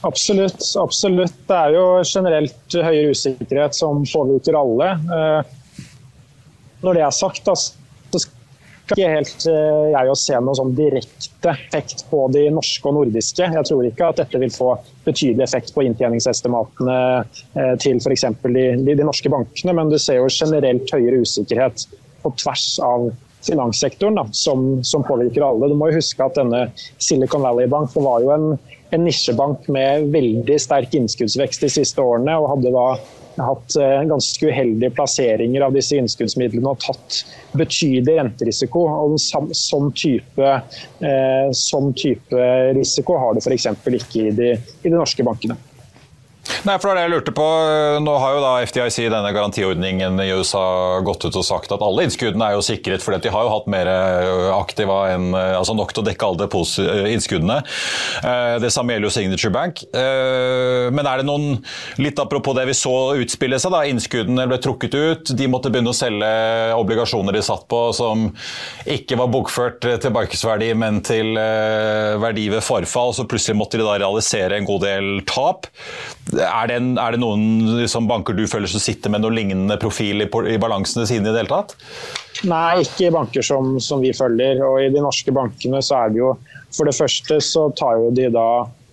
Absolutt. 0.06 0.62
absolutt. 0.78 1.34
Det 1.48 1.56
er 1.56 1.74
jo 1.74 1.86
generelt 2.04 2.76
høyere 2.76 3.16
usikkerhet 3.16 3.74
som 3.74 4.04
påvirker 4.06 4.58
alle. 4.58 4.92
Uh, 5.10 5.88
når 6.84 6.98
det 6.98 7.04
er 7.06 7.16
sagt, 7.16 7.48
altså, 7.48 7.85
ikke 8.94 9.10
helt 9.10 9.46
eh, 9.50 9.88
jeg 9.92 10.10
å 10.12 10.16
se 10.18 10.38
noe 10.42 10.56
sånn 10.58 10.72
direkte 10.78 11.52
effekt 11.52 12.04
på 12.10 12.22
de 12.34 12.46
norske 12.54 12.88
og 12.88 12.96
nordiske. 13.00 13.50
Jeg 13.56 13.68
tror 13.68 13.88
ikke 13.88 14.10
at 14.12 14.22
dette 14.22 14.40
vil 14.42 14.52
få 14.54 14.72
betydelig 15.06 15.46
effekt 15.46 15.74
på 15.74 15.84
inntjeningsestimatene 15.88 16.98
eh, 17.18 17.74
til 17.82 18.00
f.eks. 18.00 18.26
De, 18.46 18.66
de, 18.86 18.96
norske 19.02 19.32
bankene, 19.32 19.76
men 19.76 19.92
du 19.92 19.98
ser 20.02 20.20
jo 20.20 20.30
generelt 20.30 20.90
høyere 20.94 21.22
usikkerhet 21.26 21.88
på 22.22 22.34
tvers 22.42 22.68
av 22.84 23.10
finanssektoren 23.46 24.16
da, 24.18 24.24
som, 24.34 24.64
som, 24.86 25.04
påvirker 25.06 25.44
alle. 25.46 25.68
Du 25.70 25.78
må 25.78 25.92
jo 25.92 26.00
huske 26.00 26.24
at 26.24 26.38
denne 26.38 26.66
Silicon 27.02 27.44
Valley 27.46 27.70
Bank 27.70 27.94
var 27.94 28.24
jo 28.24 28.32
en 28.34 28.48
en 28.94 29.04
nisjebank 29.04 29.66
med 29.72 30.10
veldig 30.14 30.58
sterk 30.62 30.94
innskuddsvekst 30.94 31.64
de 31.64 31.70
siste 31.72 32.02
årene, 32.02 32.36
og 32.38 32.50
hadde 32.54 32.74
da 32.74 32.86
hatt 33.44 33.76
eh, 33.80 34.02
ganske 34.08 34.48
uheldige 34.48 34.92
plasseringer 34.96 35.66
av 35.66 35.74
disse 35.76 35.98
innskuddsmidlene 36.00 36.72
og 36.72 36.80
tatt 36.84 37.22
betydelig 37.56 38.18
renterisiko. 38.20 38.86
og 38.88 39.16
Sånn 39.56 39.92
type, 39.96 40.52
eh, 41.04 41.48
sånn 41.52 41.92
type 41.98 42.50
risiko 42.76 43.18
har 43.20 43.36
du 43.36 43.42
f.eks. 43.42 43.68
ikke 43.86 44.28
i 44.28 44.34
de, 44.36 44.52
i 44.56 44.88
de 44.88 44.96
norske 44.96 45.26
bankene. 45.26 45.58
Nei, 46.66 46.76
for 46.82 46.94
det 46.94 47.04
jeg 47.04 47.12
lurte 47.12 47.32
på. 47.34 47.44
Nå 48.02 48.14
har 48.20 48.36
jo 48.36 48.42
da 48.42 48.52
FDIC, 48.66 48.98
denne 49.12 49.32
garantiordningen 49.34 50.18
i 50.22 50.28
USA, 50.34 50.64
gått 51.06 51.26
ut 51.26 51.38
og 51.38 51.46
sagt 51.46 51.72
at 51.74 51.82
alle 51.84 52.06
innskuddene 52.06 52.48
er 52.48 52.56
jo 52.56 52.64
sikret, 52.64 53.04
for 53.04 53.16
de 53.16 53.32
har 53.32 53.46
jo 53.46 53.52
hatt 53.52 53.68
mer 53.70 53.90
øh, 53.90 54.48
aktiva 54.56 54.98
enn 55.14 55.30
øh, 55.32 55.56
altså 55.58 55.76
nok 55.76 55.94
til 55.94 56.04
å 56.04 56.06
dekke 56.08 56.28
alle 56.28 56.48
øh, 56.48 57.08
innskuddene. 57.12 57.58
Det 58.62 58.70
samme 58.72 58.94
gjelder 58.94 59.08
jo 59.08 59.14
Signature 59.14 59.52
Bank. 59.54 59.82
Men 59.92 61.08
er 61.08 61.20
det 61.20 61.26
noen, 61.26 61.60
litt 62.00 62.18
apropos 62.22 62.56
det 62.56 62.66
vi 62.68 62.74
så 62.76 62.92
utspille 63.20 63.58
seg, 63.62 63.74
da, 63.74 63.82
innskuddene 63.88 64.46
ble 64.50 64.58
trukket 64.62 64.96
ut, 64.96 65.32
de 65.36 65.48
måtte 65.50 65.70
begynne 65.72 65.92
å 65.92 65.96
selge 65.96 66.30
obligasjoner 66.76 67.36
de 67.36 67.42
satt 67.44 67.66
på 67.70 67.80
som 67.96 68.26
ikke 68.90 69.18
var 69.20 69.30
bokført 69.32 69.86
til 70.02 70.14
markedsverdi, 70.14 70.72
men 70.78 71.02
til 71.06 71.36
verdi 72.22 72.48
ved 72.52 72.64
forfall, 72.64 73.14
så 73.16 73.26
plutselig 73.28 73.58
måtte 73.60 73.80
de 73.80 73.86
da 73.86 73.98
realisere 74.00 74.58
en 74.58 74.68
god 74.68 74.86
del 74.86 75.10
tap. 75.28 75.70
Er 76.36 76.70
det, 76.70 76.78
en, 76.80 76.94
er 77.00 77.14
det 77.14 77.20
noen 77.22 77.42
liksom, 77.80 78.08
banker 78.10 78.36
du 78.36 78.44
føler 78.50 78.70
som 78.70 78.82
sitter 78.82 79.12
med 79.12 79.24
noen 79.24 79.36
lignende 79.38 79.76
profil 79.80 80.24
i, 80.24 80.28
i 80.52 80.58
balansene 80.60 81.06
sine 81.08 81.26
i 81.26 81.32
det 81.32 81.44
hele 81.44 81.52
tatt? 81.52 81.76
Nei, 82.48 82.82
ikke 82.84 83.12
banker 83.14 83.44
som, 83.46 83.76
som, 83.82 84.02
vi 84.04 84.12
følger. 84.16 84.60
Og 84.66 84.82
i 84.84 84.90
de 84.92 85.02
norske 85.02 85.32
bankene 85.34 85.82
så 85.84 86.02
er 86.04 86.14
det 86.14 86.22
jo 86.22 86.34
For 86.76 86.88
det 86.88 86.96
første 86.96 87.38
så 87.44 87.68
tar 87.78 88.00
jo 88.02 88.10
de 88.14 88.26
da 88.34 88.48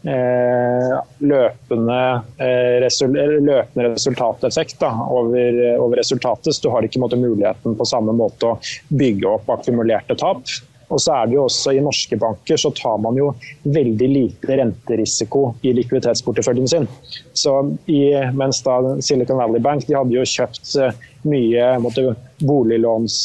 eh, 0.07 0.93
løpende, 1.25 2.01
eh, 2.37 2.75
resul, 2.83 3.17
løpende 3.17 3.89
resultateffekt 3.95 4.77
da, 4.83 4.91
over, 5.11 5.57
over, 5.79 5.97
resultatet. 5.99 6.53
Så 6.55 6.63
du 6.63 6.69
har 6.73 6.85
ikke 6.87 7.01
måte, 7.03 7.19
muligheten 7.19 7.75
på 7.79 7.89
samme 7.89 8.15
måte 8.15 8.53
å 8.53 8.59
bygge 8.93 9.35
opp 9.35 9.51
akkumulerte 9.57 10.15
tap. 10.19 10.45
Og 10.89 11.01
så 11.01 11.15
er 11.15 11.29
det 11.29 11.37
jo 11.37 11.45
også 11.47 11.73
I 11.73 11.83
norske 11.83 12.17
banker 12.19 12.59
så 12.59 12.71
tar 12.75 12.99
man 13.03 13.17
jo 13.17 13.31
veldig 13.63 14.09
lite 14.09 14.57
renterisiko 14.59 15.45
i 15.63 15.73
likviditetsporteføljen 15.77 16.69
sin. 16.69 16.87
Så 17.33 17.55
i, 17.85 18.03
Mens 18.35 18.61
da 18.65 18.79
Silicon 19.01 19.39
Valley 19.39 19.63
Bank 19.63 19.87
de 19.87 19.97
hadde 19.97 20.15
jo 20.15 20.27
kjøpt 20.27 20.75
eh, 20.81 21.01
mye 21.29 21.69
måtte, 21.79 22.09
boliglåns, 22.43 23.15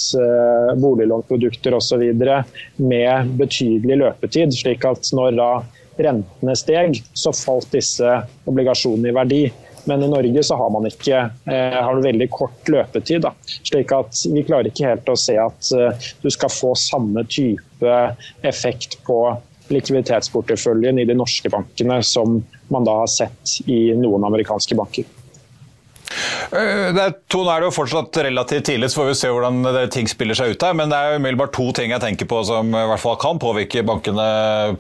boliglånsprodukter 0.79 1.09
boliglånprodukter 1.09 1.75
osv. 1.75 2.03
med 2.77 3.33
betydelig 3.39 3.97
løpetid. 3.97 4.55
slik 4.55 4.85
at 4.85 5.11
når 5.13 5.37
da 5.39 5.51
rentene 5.99 6.55
steg, 6.57 7.01
så 7.15 7.33
falt 7.35 7.73
disse 7.75 8.21
obligasjonene 8.49 9.11
i 9.11 9.17
verdi. 9.17 9.43
Men 9.89 10.03
i 10.05 10.09
Norge 10.09 10.43
så 10.45 10.57
har 10.61 10.71
man 10.71 10.85
ikke 10.85 11.19
eh, 11.49 11.77
har 11.81 12.03
veldig 12.05 12.29
kort 12.31 12.69
løpetid. 12.69 13.23
Da. 13.25 13.33
Slik 13.65 13.93
at 13.97 14.21
vi 14.29 14.45
klarer 14.45 14.69
ikke 14.69 14.91
helt 14.91 15.09
å 15.09 15.17
se 15.17 15.39
at 15.41 15.71
eh, 15.73 16.09
du 16.21 16.29
skal 16.35 16.53
få 16.53 16.75
samme 16.77 17.25
type 17.25 17.95
effekt 18.47 18.99
på 19.09 19.21
likviditetsporteføljen 19.73 21.01
i 21.01 21.07
de 21.09 21.17
norske 21.17 21.49
bankene 21.53 22.03
som 22.05 22.39
man 22.73 22.89
da 22.89 23.01
har 23.03 23.11
sett 23.13 23.59
i 23.69 23.95
noen 23.97 24.29
amerikanske 24.29 24.77
banker. 24.77 25.09
Eh, 26.49 26.89
det 26.97 27.03
er, 27.03 27.15
er 27.15 27.61
det 27.61 27.69
jo 27.69 27.75
fortsatt 27.75 28.19
relativt 28.25 28.69
tidlig, 28.71 28.91
så 28.91 29.03
får 29.03 29.11
vi 29.11 29.17
se 29.21 29.33
hvordan 29.33 29.69
ting 29.93 30.09
spiller 30.11 30.39
seg 30.39 30.55
ut 30.55 30.65
her. 30.65 30.77
Men 30.79 30.93
det 30.93 30.99
er 30.99 31.21
umiddelbart 31.21 31.55
to 31.57 31.69
ting 31.77 31.93
jeg 31.93 32.05
tenker 32.05 32.29
på 32.31 32.41
som 32.49 32.73
i 32.73 32.87
hvert 32.93 33.03
fall 33.03 33.19
kan 33.21 33.41
påvirke 33.43 33.85
bankene 33.87 34.29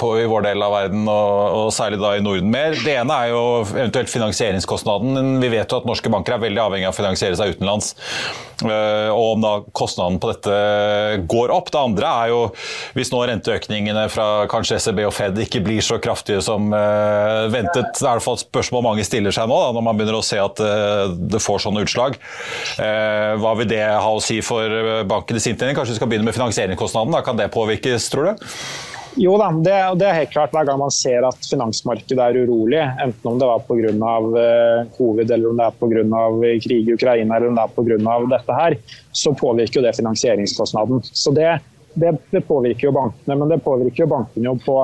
på, 0.00 0.14
i 0.22 0.28
vår 0.30 0.48
del 0.48 0.64
av 0.64 0.74
verden, 0.78 1.04
og, 1.06 1.36
og, 1.60 1.70
særlig 1.74 2.00
da 2.02 2.14
i 2.16 2.24
Norden 2.24 2.52
mer. 2.52 2.76
Det 2.78 2.96
ene 2.96 3.22
er 3.24 3.32
jo 3.34 3.44
eventuelt 3.66 4.12
finansieringskostnaden. 4.12 5.38
Vi 5.42 5.52
vet 5.52 5.70
jo 5.70 5.82
at 5.82 5.88
norske 5.88 6.12
banker 6.12 6.36
er 6.36 6.44
veldig 6.48 6.64
avhengig 6.64 6.88
av 6.88 6.96
å 6.96 7.00
finansiere 7.00 7.38
seg 7.38 7.56
utenlands. 7.56 7.94
Eh, 8.64 9.10
og 9.12 9.36
om 9.36 9.44
da 9.44 9.52
kostnaden 9.76 10.18
på 10.18 10.32
dette 10.32 10.54
går 11.30 11.52
opp. 11.54 11.70
Det 11.74 11.78
andre 11.80 12.14
er 12.24 12.32
jo 12.32 12.40
hvis 12.96 13.12
nå 13.12 13.20
renteøkningene 13.28 14.08
fra 14.10 14.48
kanskje 14.50 14.80
SEB 14.82 15.04
og 15.06 15.14
Fed 15.14 15.38
ikke 15.44 15.62
blir 15.66 15.84
så 15.84 16.00
kraftige 16.02 16.42
som 16.44 16.72
eh, 16.74 17.46
ventet. 17.52 17.92
Det 17.94 18.02
er 18.02 18.08
i 18.08 18.16
hvert 18.16 18.24
fall 18.24 18.38
et 18.40 18.46
spørsmål 18.46 18.86
mange 18.88 19.06
stiller 19.06 19.34
seg 19.34 19.50
nå, 19.50 19.58
da, 19.62 19.70
når 19.76 19.86
man 19.86 20.00
begynner 20.00 20.18
å 20.18 20.26
se 20.26 20.40
at 20.42 20.62
det 21.18 21.40
får 21.42 21.64
sånne 21.66 21.82
utslag. 21.86 22.18
Eh, 22.78 23.32
hva 23.42 23.54
vil 23.58 23.70
det 23.70 23.82
ha 23.84 24.12
å 24.14 24.22
si 24.22 24.38
for 24.44 24.64
eh, 24.64 25.02
bankenes 25.08 25.48
inntjening? 25.50 25.76
Kanskje 25.78 25.96
vi 25.96 26.00
skal 26.00 26.12
begynne 26.12 26.28
med 26.28 26.36
finansieringskostnaden? 26.36 27.16
Da 27.16 27.24
kan 27.26 27.40
det 27.40 27.50
påvirkes, 27.54 28.08
tror 28.12 28.30
du? 28.30 28.46
Jo 29.18 29.34
da, 29.40 29.48
det, 29.50 29.74
det, 29.98 30.06
er 30.06 30.18
helt 30.20 30.30
klart. 30.30 30.52
Hver 30.54 30.68
gang 30.68 30.78
man 30.78 30.92
ser 30.94 31.24
at 31.26 31.48
finansmarkedet 31.50 32.22
er 32.22 32.38
urolig, 32.44 32.82
enten 33.02 33.32
om 33.32 33.40
det 33.40 33.48
var 33.48 33.64
pga. 33.66 33.94
Eh, 34.42 34.92
covid, 34.98 35.32
eller 35.34 35.50
om 35.50 35.58
det 35.58 35.66
er 35.66 35.80
pga. 35.80 36.52
krig 36.68 36.92
i 36.92 36.94
Ukraina 36.94 37.36
eller 37.36 37.50
om 37.50 37.58
det 37.58 37.64
er 37.64 37.74
pga. 37.74 38.18
dette 38.36 38.60
her, 38.60 38.78
så 39.12 39.34
påvirker 39.34 39.80
jo 39.80 39.86
det 39.88 39.96
finansieringskostnaden. 39.96 41.02
Så 41.10 41.34
det, 41.34 41.58
det, 41.94 42.14
det, 42.30 42.44
påvirker 42.46 42.88
jo 42.88 42.94
bankene, 42.94 43.34
men 43.34 43.50
det 43.50 43.58
påvirker 43.64 44.04
jo 44.04 44.10
bankene 44.14 44.52
jo 44.52 44.54
på 44.62 44.78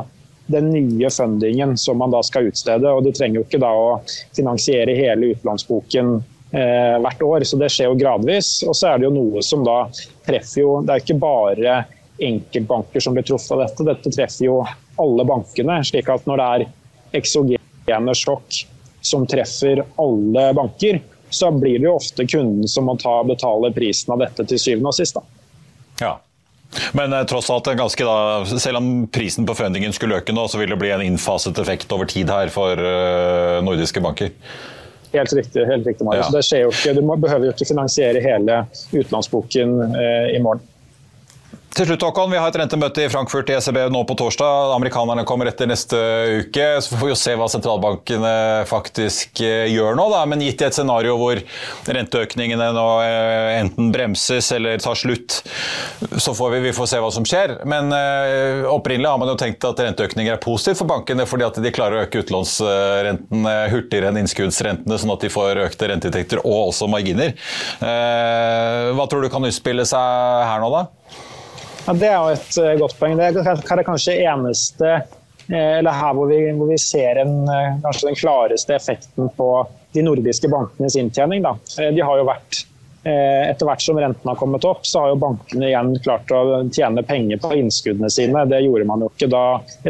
den 0.46 0.70
nye 0.70 1.10
fundingen 1.10 1.76
som 1.78 1.98
man 1.98 2.12
da 2.12 2.22
skal 2.22 2.50
utstede. 2.50 2.90
og 2.90 3.04
De 3.04 3.12
trenger 3.12 3.40
jo 3.40 3.46
ikke 3.46 3.62
da 3.62 3.72
å 3.72 4.00
finansiere 4.36 4.96
hele 4.96 5.32
utlånsboken 5.34 6.14
eh, 6.52 6.96
hvert 7.00 7.22
år. 7.22 7.46
Så 7.48 7.58
det 7.60 7.70
skjer 7.72 7.90
jo 7.90 7.98
gradvis. 8.00 8.56
Og 8.68 8.76
så 8.76 8.92
er 8.92 9.00
det 9.00 9.08
jo 9.08 9.14
noe 9.16 9.44
som 9.44 9.64
da 9.66 9.84
treffer 10.26 10.64
jo 10.64 10.78
Det 10.84 10.94
er 10.94 11.04
ikke 11.04 11.20
bare 11.22 11.78
enkeltbanker 12.24 13.02
som 13.02 13.16
blir 13.16 13.26
truffet 13.26 13.56
av 13.56 13.64
dette, 13.64 13.86
dette 13.88 14.12
treffer 14.14 14.46
jo 14.46 14.60
alle 15.00 15.24
bankene. 15.26 15.80
slik 15.84 16.08
at 16.12 16.28
når 16.28 16.40
det 16.40 16.50
er 16.52 16.66
eksogene 17.18 18.14
sjokk 18.14 18.60
som 19.04 19.26
treffer 19.28 19.82
alle 20.00 20.52
banker, 20.54 21.00
så 21.34 21.50
blir 21.50 21.80
det 21.80 21.88
jo 21.88 21.96
ofte 21.96 22.26
kunden 22.30 22.68
som 22.70 22.86
må 22.86 22.94
ta, 23.00 23.16
betale 23.26 23.72
prisen 23.74 24.14
av 24.14 24.22
dette 24.22 24.46
til 24.46 24.60
syvende 24.60 24.92
og 24.92 24.96
sist. 24.96 25.18
Da. 25.18 25.24
Ja. 26.00 26.12
Men 26.92 27.12
eh, 27.12 27.24
tross 27.30 27.50
alt, 27.50 27.70
ganske 27.78 28.06
da, 28.06 28.18
selv 28.58 28.80
om 28.80 28.92
prisen 29.12 29.46
på 29.46 29.56
fundingen 29.58 29.94
skulle 29.96 30.20
øke 30.20 30.34
nå, 30.34 30.46
så 30.50 30.60
vil 30.60 30.74
det 30.74 30.80
bli 30.80 30.92
en 30.94 31.04
innfaset 31.04 31.58
effekt 31.62 31.92
over 31.94 32.08
tid 32.10 32.32
her 32.32 32.52
for 32.54 32.78
eh, 32.78 33.58
nordiske 33.64 34.02
banker? 34.04 34.34
Helt 35.14 35.32
riktig, 35.32 35.62
helt 35.66 35.86
riktig 35.86 36.06
Marius. 36.06 36.26
Ja. 36.26 36.34
Det 36.34 36.46
skjer 36.46 36.64
jo 36.64 36.70
ikke, 36.74 36.94
du 36.96 37.02
behøver 37.22 37.48
jo 37.48 37.54
ikke 37.54 37.68
finansiere 37.70 38.22
hele 38.24 38.64
utenlandsboken 38.90 39.76
eh, 39.94 40.30
i 40.34 40.40
morgen. 40.42 40.64
Til 41.75 41.88
slutt, 41.88 42.04
Håkon, 42.06 42.30
Vi 42.30 42.38
har 42.38 42.52
et 42.52 42.56
rentemøte 42.61 43.02
i 43.02 43.09
Frankfurt 43.11 43.49
i 43.50 43.54
ECB 43.56 43.80
nå 43.90 44.04
på 44.06 44.14
torsdag. 44.14 44.71
Amerikanerne 44.76 45.25
kommer 45.26 45.49
etter 45.50 45.66
neste 45.66 45.99
uke. 46.44 46.66
Så 46.78 46.94
får 46.94 47.00
vi 47.02 47.11
jo 47.11 47.16
se 47.18 47.35
hva 47.35 47.49
sentralbankene 47.50 48.35
faktisk 48.71 49.42
eh, 49.42 49.66
gjør 49.73 49.99
nå. 49.99 50.04
Da. 50.12 50.21
Men 50.30 50.44
gitt 50.44 50.62
i 50.62 50.68
et 50.68 50.76
scenario 50.76 51.16
hvor 51.18 51.42
renteøkningene 51.97 52.68
nå 52.76 52.87
eh, 53.02 53.49
enten 53.56 53.90
bremses 53.90 54.52
eller 54.54 54.78
tar 54.85 55.00
slutt, 55.00 55.40
så 56.14 56.37
får 56.38 56.54
vi, 56.54 56.62
vi 56.68 56.76
får 56.78 56.92
se 56.92 57.02
hva 57.02 57.11
som 57.16 57.26
skjer. 57.26 57.56
Men 57.66 57.90
eh, 57.99 58.62
opprinnelig 58.71 59.11
har 59.11 59.18
man 59.25 59.35
jo 59.35 59.37
tenkt 59.42 59.66
at 59.66 59.83
renteøkninger 59.83 60.37
er 60.37 60.42
positivt 60.47 60.85
for 60.85 60.94
bankene, 60.94 61.26
fordi 61.26 61.49
at 61.50 61.59
de 61.59 61.75
klarer 61.75 61.99
å 61.99 62.06
øke 62.06 62.23
utlånsrentene 62.23 63.59
hurtigere 63.75 64.14
enn 64.14 64.23
innskuddsrentene, 64.23 65.02
sånn 65.02 65.16
at 65.18 65.26
de 65.26 65.35
får 65.40 65.64
økte 65.66 65.90
renteinntekter 65.90 66.47
og 66.47 66.68
også 66.71 66.87
marginer. 66.87 67.35
Hva 67.83 69.11
tror 69.11 69.26
du 69.26 69.33
kan 69.33 69.50
utspille 69.50 69.90
seg 69.90 70.50
her 70.52 70.62
nå, 70.62 70.71
da? 70.71 70.87
Ja, 71.84 71.92
det 71.92 72.08
er 72.08 72.16
jo 72.16 72.32
et 72.32 72.54
uh, 72.56 72.72
godt 72.80 72.96
poeng. 72.96 73.18
Det 73.18 73.44
er 73.44 73.84
kanskje 73.84 74.16
eneste 74.24 74.90
eh, 74.94 75.78
eller 75.78 75.92
her 75.92 76.14
hvor 76.16 76.30
vi, 76.30 76.38
hvor 76.56 76.70
vi 76.70 76.78
ser 76.80 77.20
en, 77.20 77.42
eh, 77.44 77.74
kanskje 77.82 78.08
den 78.08 78.16
klareste 78.16 78.76
effekten 78.76 79.28
på 79.36 79.48
de 79.92 80.04
nordiske 80.06 80.48
bankenes 80.48 80.96
inntjening. 80.96 81.44
Da. 81.44 81.52
De 81.92 82.00
har 82.00 82.20
jo 82.20 82.30
vært, 82.30 82.64
Etter 83.04 83.68
hvert 83.68 83.82
som 83.84 83.98
rentene 84.00 84.32
har 84.32 84.38
kommet 84.40 84.64
opp, 84.64 84.86
så 84.88 85.02
har 85.02 85.10
jo 85.10 85.18
bankene 85.20 85.66
igjen 85.68 85.90
klart 86.06 86.30
å 86.32 86.62
tjene 86.72 87.02
penger 87.04 87.36
på 87.42 87.50
innskuddene 87.52 88.08
sine. 88.08 88.46
Det 88.48 88.62
gjorde 88.64 88.86
man 88.88 89.04
jo 89.04 89.10
ikke 89.10 89.28
da 89.28 89.42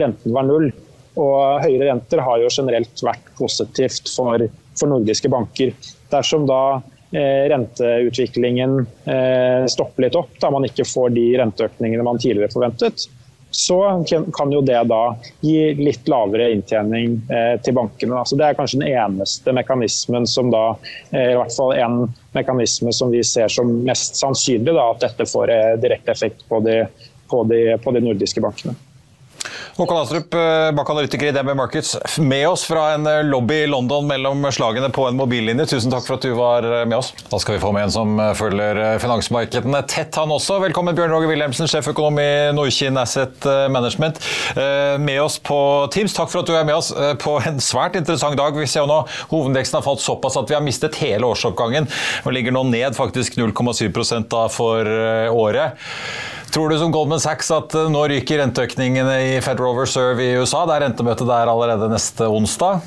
renten 0.03 0.35
var 0.35 0.49
null. 0.49 0.67
Og 1.15 1.63
høyere 1.63 1.93
renter 1.93 2.25
har 2.27 2.43
jo 2.43 2.51
generelt 2.51 3.05
vært 3.07 3.31
positivt 3.39 4.11
for, 4.11 4.43
for 4.75 4.91
nordiske 4.91 5.31
banker. 5.31 5.71
Dersom 6.11 6.49
da 6.51 6.59
Eh, 6.83 6.94
renteutviklingen 7.21 8.79
eh, 9.05 9.67
stopper 9.71 10.07
litt 10.07 10.17
opp, 10.19 10.33
da 10.41 10.51
man 10.51 10.67
ikke 10.67 10.87
får 10.89 11.13
de 11.15 11.29
renteøkningene 11.41 12.07
man 12.07 12.19
tidligere 12.19 12.53
forventet, 12.53 13.07
så 13.55 13.79
kan 14.35 14.51
jo 14.51 14.65
det 14.67 14.81
da 14.91 15.03
gi 15.47 15.75
litt 15.79 16.09
lavere 16.11 16.49
inntjening 16.57 17.21
eh, 17.31 17.55
til 17.63 17.77
bankene. 17.77 18.25
Så 18.27 18.39
det 18.39 18.49
er 18.49 18.57
kanskje 18.59 18.81
den 18.83 18.91
eneste 18.91 19.55
mekanismen 19.55 20.27
som 20.27 20.51
da, 20.51 20.65
i 21.15 21.37
hvert 21.39 21.55
fall 21.55 21.77
en 21.79 22.01
mekanisme 22.35 22.93
som 22.93 23.15
vi 23.15 23.23
ser 23.23 23.53
som 23.53 23.71
mest 23.87 24.19
sannsynlig, 24.19 24.75
da, 24.75 24.89
at 24.91 25.07
dette 25.07 25.29
får 25.31 25.55
direkte 25.85 26.17
effekt 26.17 26.43
på 26.51 26.59
de, 26.67 26.81
på 27.31 27.45
de, 27.51 27.63
på 27.85 27.95
de 27.95 28.03
nordiske 28.09 28.43
bankene. 28.43 28.75
Håkon 29.77 29.99
Astrup, 29.99 30.35
eh, 30.35 30.73
bankanalytiker 30.73 31.27
i 31.27 31.33
DB 31.33 31.55
Markets, 31.55 32.19
med 32.19 32.49
oss 32.49 32.65
fra 32.65 32.93
en 32.93 33.07
eh, 33.07 33.25
lobby 33.25 33.55
i 33.55 33.67
London 33.67 34.07
mellom 34.07 34.47
slagene 34.55 34.87
på 34.95 35.09
en 35.09 35.17
mobillinje. 35.19 35.65
Tusen 35.67 35.91
takk 35.91 36.05
for 36.07 36.15
at 36.15 36.23
du 36.23 36.31
var 36.39 36.63
eh, 36.63 36.85
med 36.87 37.01
oss. 37.01 37.09
Da 37.27 37.41
skal 37.43 37.57
vi 37.57 37.63
få 37.65 37.73
med 37.75 37.89
en 37.89 37.91
som 37.91 38.21
følger 38.39 38.79
finansmarkedene 39.03 39.81
tett, 39.91 40.15
han 40.15 40.31
også. 40.31 40.61
Velkommen, 40.63 40.95
Bjørn 40.95 41.11
Roger 41.11 41.33
Wilhelmsen, 41.33 41.67
sjeføkonom 41.67 42.21
i 42.23 42.27
Nordkinn 42.55 43.01
Asset 43.03 43.49
Management. 43.75 44.21
Med 45.03 45.19
oss 45.25 45.41
på 45.43 45.59
Teams. 45.95 46.15
Takk 46.15 46.31
for 46.31 46.45
at 46.45 46.53
du 46.53 46.55
er 46.55 46.69
med 46.69 46.77
oss 46.79 46.93
på 47.25 47.35
en 47.43 47.59
svært 47.63 47.99
interessant 47.99 48.39
dag. 48.39 48.55
Vi 48.55 48.69
ser 48.71 48.85
jo 48.85 48.91
nå 48.93 49.01
hovedveksten 49.33 49.81
har 49.81 49.87
falt 49.87 50.05
såpass 50.05 50.39
at 50.39 50.53
vi 50.53 50.55
har 50.55 50.63
mistet 50.63 51.01
hele 51.03 51.27
årsoppgangen 51.27 51.91
og 52.23 52.37
ligger 52.37 52.55
nå 52.55 52.63
ned 52.71 52.95
faktisk 52.95 53.41
0,7 53.41 53.91
da 54.31 54.47
for 54.55 54.95
året. 55.35 55.83
Tror 56.55 56.71
du 56.71 56.77
som 56.79 56.93
Goldman 56.95 57.19
Sachs 57.19 57.49
at 57.51 57.73
eh, 57.75 57.89
nå 57.91 58.05
ryker 58.07 58.39
renteøkningene 58.39 59.15
i 59.27 59.31
Federal 59.43 59.75
Reserve 59.75 60.23
i 60.23 60.37
USA? 60.39 60.61
Det 60.69 60.77
er 60.77 60.85
rentemøte 60.85 61.27
der 61.27 61.51
allerede 61.51 61.89
neste 61.91 62.29
onsdag? 62.31 62.85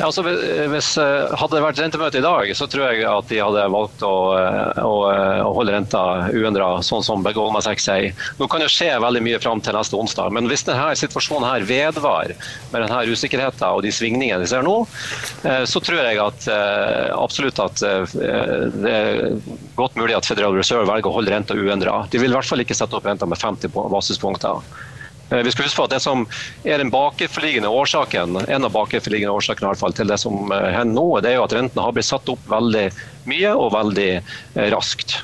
Ja, 0.00 0.06
altså, 0.08 0.22
hvis 0.24 0.94
eh, 0.96 1.32
Hadde 1.36 1.58
det 1.58 1.60
vært 1.60 1.80
rentemøte 1.82 2.20
i 2.22 2.24
dag, 2.24 2.50
så 2.56 2.64
tror 2.72 2.86
jeg 2.88 3.04
at 3.04 3.26
de 3.28 3.40
hadde 3.42 3.66
valgt 3.68 4.00
å, 4.06 4.12
eh, 4.32 4.78
å, 4.80 4.94
eh, 5.12 5.40
å 5.44 5.50
holde 5.58 5.74
renta 5.74 6.04
uendra, 6.32 6.70
sånn 6.86 7.04
som 7.04 7.20
Goldman 7.26 7.60
Sachs 7.66 7.84
sier. 7.84 8.14
Nå 8.38 8.48
kan 8.48 8.64
det 8.64 8.70
skje 8.72 8.94
veldig 9.02 9.20
mye 9.26 9.40
fram 9.44 9.60
til 9.60 9.76
neste 9.76 9.98
onsdag, 10.00 10.32
men 10.32 10.48
hvis 10.48 10.64
denne 10.64 10.94
situasjonen 10.96 11.44
her 11.44 11.66
vedvarer 11.68 12.32
med 12.72 12.86
denne 12.86 13.00
usikkerheten 13.12 13.66
og 13.68 13.82
de 13.84 13.92
svingningene 13.92 14.40
vi 14.40 14.48
ser 14.48 14.64
nå, 14.64 14.78
så 15.68 15.82
tror 15.84 16.00
jeg 16.00 16.20
at 16.22 16.46
absolutt 17.12 17.60
at 17.60 17.82
det 17.82 18.92
er 18.94 19.36
godt 19.76 19.98
mulig 20.00 20.16
at 20.16 20.28
Federal 20.28 20.56
Reserve 20.56 20.88
velger 20.88 21.10
å 21.10 21.16
holde 21.18 21.34
renta 21.34 21.56
uendra. 21.56 22.00
De 22.12 22.22
vil 22.22 22.32
i 22.32 22.38
hvert 22.38 22.48
fall 22.48 22.64
ikke 22.64 22.76
sette 22.78 22.96
opp 22.96 23.08
renta 23.08 23.28
med 23.28 23.40
50 23.40 23.72
basispunkter. 23.92 24.64
Eh, 25.30 25.42
vi 25.42 25.52
skal 25.52 25.64
huske 25.64 25.76
på 25.76 25.86
at 25.86 25.94
Det 25.94 26.02
som 26.02 26.26
er 26.64 26.78
den 26.82 26.90
bakenforliggende 26.90 27.70
årsaken 27.70 28.42
en 28.46 28.66
av 28.66 28.74
bakenforliggende 28.74 29.34
årsakene 29.34 29.68
i 29.68 29.70
hvert 29.72 29.82
fall, 29.82 29.96
til 29.96 30.10
det 30.10 30.18
som 30.22 30.52
eh, 30.52 30.70
hender 30.74 30.96
nå, 30.96 31.08
det 31.22 31.32
er 31.32 31.40
jo 31.40 31.46
at 31.46 31.56
rentene 31.56 31.86
har 31.86 31.96
blitt 31.96 32.10
satt 32.10 32.30
opp 32.32 32.46
veldig 32.50 32.86
mye 33.30 33.52
og 33.54 33.74
veldig 33.76 34.12
eh, 34.18 34.70
raskt. 34.74 35.20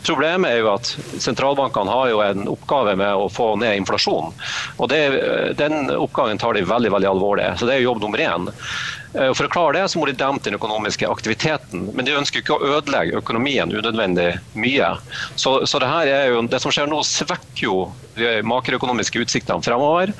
Problemet 0.00 0.50
er 0.50 0.58
jo 0.58 0.72
at 0.72 0.88
sentralbankene 1.22 1.92
har 1.92 2.08
jo 2.10 2.18
en 2.24 2.48
oppgave 2.50 2.96
med 2.98 3.20
å 3.22 3.28
få 3.32 3.52
ned 3.60 3.78
inflasjonen. 3.78 4.34
Og 4.82 4.90
Den 5.56 5.92
oppgaven 5.94 6.40
tar 6.40 6.58
de 6.58 6.64
veldig 6.66 6.90
veldig 6.92 7.08
alvorlig. 7.08 7.46
Så 7.56 7.68
Det 7.68 7.76
er 7.76 7.86
jobb 7.86 8.02
nummer 8.02 8.20
én. 8.20 8.50
Eh, 9.14 9.32
for 9.34 9.46
å 9.46 9.50
klare 9.50 9.80
det 9.80 9.88
så 9.90 9.98
må 9.98 10.06
de 10.06 10.14
dempe 10.18 10.46
den 10.46 10.58
økonomiske 10.58 11.08
aktiviteten, 11.10 11.88
men 11.96 12.06
de 12.06 12.14
ønsker 12.14 12.42
ikke 12.42 12.56
å 12.56 12.76
ødelegge 12.76 13.18
økonomien 13.18 13.72
unødvendig 13.72 14.28
mye. 14.54 14.92
Så, 15.34 15.56
så 15.66 15.80
det, 15.82 15.90
jo, 16.30 16.44
det, 16.46 16.60
som 16.62 16.74
skjer 16.74 16.90
nå, 16.90 17.00
svekker 17.06 17.64
jo 17.66 17.76
de 18.14 18.38
makroøkonomiske 18.46 19.22
utsiktene 19.24 19.64
fremover. 19.64 20.12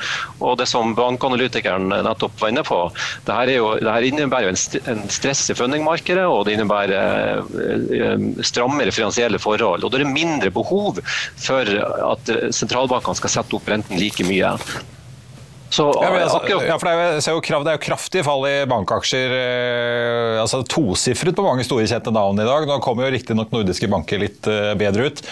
Og 0.42 0.58
det 0.58 0.66
som 0.70 0.94
bankanalytikeren 0.98 1.90
nettopp 2.06 2.38
var 2.42 2.54
inne 2.54 2.66
på, 2.66 2.82
det 3.26 3.38
her, 3.38 3.54
jo, 3.54 3.72
det 3.78 3.94
her 3.94 4.08
innebærer 4.10 4.50
jo 4.50 4.54
en, 4.90 5.04
stress 5.10 5.46
i 5.52 5.58
fundingmarkedet, 5.58 6.26
og 6.26 6.46
det 6.48 6.56
innebærer 6.58 6.94
eh, 6.98 7.98
eh, 8.00 8.30
strammere 8.46 8.94
finansielle 8.94 9.42
forhold. 9.42 9.84
Og 9.84 9.92
da 9.92 10.00
er 10.00 10.06
det 10.06 10.14
mindre 10.14 10.54
behov 10.54 10.98
for 11.38 11.76
at 12.10 12.32
sentralbankene 12.54 13.22
skal 13.22 13.38
sette 13.38 13.58
opp 13.58 13.70
renten 13.70 14.00
like 14.00 14.26
mye. 14.26 14.56
Så, 15.70 15.86
ja, 16.02 16.10
altså, 16.10 16.40
ja, 16.66 16.76
for 16.80 16.88
det 16.88 16.92
er, 16.92 17.20
jo, 17.30 17.40
det 17.62 17.70
er 17.70 17.76
jo 17.76 17.82
kraftig 17.84 18.24
fall 18.26 18.42
i 18.48 18.54
bankaksjer. 18.70 19.34
Eh, 19.36 20.40
altså 20.42 20.64
Tosifret 20.66 21.36
på 21.38 21.44
mange 21.46 21.62
store 21.66 21.86
kjente 21.86 22.10
navn 22.14 22.42
i 22.42 22.46
dag. 22.46 22.66
Nå 22.66 22.80
kommer 22.82 23.06
jo 23.06 23.12
riktignok 23.14 23.52
nordiske 23.54 23.86
banker 23.90 24.18
litt 24.18 24.48
eh, 24.50 24.72
bedre 24.80 25.06
ut. 25.06 25.22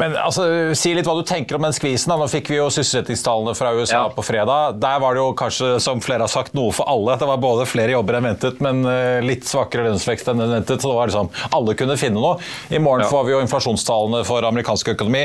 Men 0.00 0.18
altså, 0.20 0.44
si 0.76 0.92
litt 0.96 1.08
hva 1.08 1.16
du 1.16 1.24
tenker 1.24 1.56
om 1.56 1.64
den 1.64 1.76
skvisen. 1.76 2.12
Da. 2.12 2.18
Nå 2.20 2.28
fikk 2.28 2.52
vi 2.52 2.58
jo 2.60 2.68
sysselsettingstallene 2.68 3.56
fra 3.56 3.72
USA 3.78 4.02
ja. 4.02 4.04
på 4.12 4.24
fredag. 4.26 4.76
Der 4.84 5.00
var 5.00 5.16
det 5.16 5.24
jo 5.24 5.32
kanskje, 5.38 5.72
som 5.80 6.04
flere 6.04 6.28
har 6.28 6.32
sagt, 6.32 6.52
noe 6.58 6.76
for 6.76 6.90
alle. 6.90 7.16
Det 7.20 7.30
var 7.32 7.40
både 7.40 7.68
flere 7.70 7.96
jobber 7.96 8.20
enn 8.20 8.28
ventet, 8.34 8.60
men 8.64 8.84
eh, 8.84 9.22
litt 9.24 9.48
svakere 9.48 9.88
lønnsvekst 9.88 10.28
enn 10.28 10.44
ventet. 10.44 10.76
Så 10.76 10.92
det 10.92 10.98
var 11.00 11.08
liksom, 11.08 11.32
alle 11.56 11.78
kunne 11.80 11.96
finne 12.00 12.20
noe. 12.20 12.36
I 12.68 12.82
morgen 12.84 13.08
får 13.08 13.26
vi 13.30 13.36
jo 13.38 13.42
inflasjonstallene 13.46 14.26
for 14.28 14.44
amerikansk 14.52 14.92
økonomi. 14.92 15.24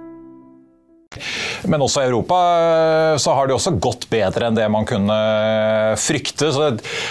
Men 1.69 1.83
også 1.83 2.01
i 2.01 2.09
Europa 2.09 2.37
eh, 2.57 3.15
så 3.21 3.33
har 3.37 3.47
det 3.47 3.55
også 3.55 3.73
gått 3.81 4.07
bedre 4.11 4.47
enn 4.47 4.57
det 4.57 4.67
man 4.71 4.87
kunne 4.89 5.15
eh, 5.15 5.95
frykte. 5.99 6.49
Så 6.53 6.69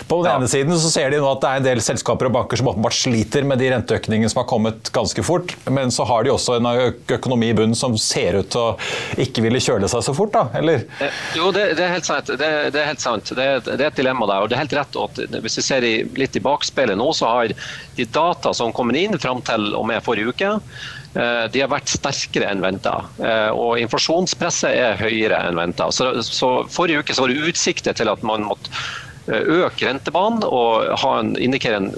på 0.08 0.20
den 0.24 0.32
ene 0.32 0.50
siden 0.50 0.74
så 0.80 0.90
ser 0.92 1.12
de 1.12 1.20
nå 1.22 1.28
at 1.30 1.42
det 1.42 1.50
er 1.50 1.62
en 1.62 1.68
del 1.68 1.82
selskaper 1.84 2.30
og 2.30 2.34
banker 2.38 2.60
som 2.60 2.70
åpenbart 2.72 2.96
sliter 2.96 3.46
med 3.46 3.60
de 3.62 3.70
renteøkningene 3.74 4.30
som 4.32 4.42
har 4.42 4.48
kommet 4.50 4.90
ganske 4.94 5.24
fort, 5.26 5.54
men 5.70 5.92
så 5.94 6.06
har 6.08 6.26
de 6.26 6.34
også 6.34 6.58
en 6.58 6.70
økonomi 6.70 7.52
i 7.52 7.56
bunnen 7.56 7.78
som 7.78 7.96
ser 8.00 8.40
ut 8.40 8.50
til 8.52 8.60
å 8.60 9.22
ikke 9.22 9.44
ville 9.44 9.62
kjøle 9.62 9.88
seg 9.90 10.04
så 10.06 10.14
fort, 10.16 10.32
da, 10.34 10.46
eller? 10.60 10.86
Eh, 11.00 11.22
jo, 11.38 11.50
det, 11.54 11.70
det 11.78 11.86
er 11.86 11.94
helt 11.96 12.08
sant. 12.08 12.30
Det, 12.30 12.50
det, 12.74 12.82
er 12.82 12.90
helt 12.92 13.04
sant. 13.04 13.34
Det, 13.36 13.48
det, 13.66 13.78
er 13.78 13.88
et 13.90 14.00
dilemma 14.00 14.28
der. 14.30 14.44
og 14.44 14.50
det 14.50 14.58
er 14.58 14.64
helt 14.64 14.78
rett 14.80 15.00
at 15.00 15.20
Hvis 15.44 15.60
vi 15.60 15.66
ser 15.66 15.86
litt 16.18 16.36
i 16.36 16.44
bakspeilet 16.44 16.98
nå, 16.98 17.10
så 17.16 17.30
har 17.30 17.54
de 17.96 18.06
data 18.10 18.54
som 18.56 18.74
kommer 18.74 18.98
inn 18.98 19.18
fram 19.20 19.42
til 19.46 19.72
og 19.76 19.86
med 19.90 20.02
forrige 20.04 20.34
uke, 20.34 20.54
de 21.50 21.62
har 21.62 21.70
vært 21.70 21.90
sterkere 21.90 22.50
enn 22.52 22.62
venta. 22.62 23.00
Eh, 23.18 23.50
og 23.50 23.80
inflasjonspresset 23.82 24.70
er 24.70 25.00
høyere 25.00 25.42
enn 25.48 25.58
venta. 25.58 25.90
Så, 25.94 26.12
så, 26.22 26.60
forrige 26.70 27.02
uke 27.02 27.16
så 27.16 27.24
var 27.24 27.32
det 27.32 27.50
utsikter 27.50 27.96
til 27.98 28.10
at 28.12 28.22
man 28.26 28.46
måtte 28.46 28.70
eh, 29.26 29.42
øke 29.42 29.88
rentebanen 29.88 30.46
og 30.46 30.94
en, 30.94 31.34
indikere 31.42 31.80
en 31.82 31.90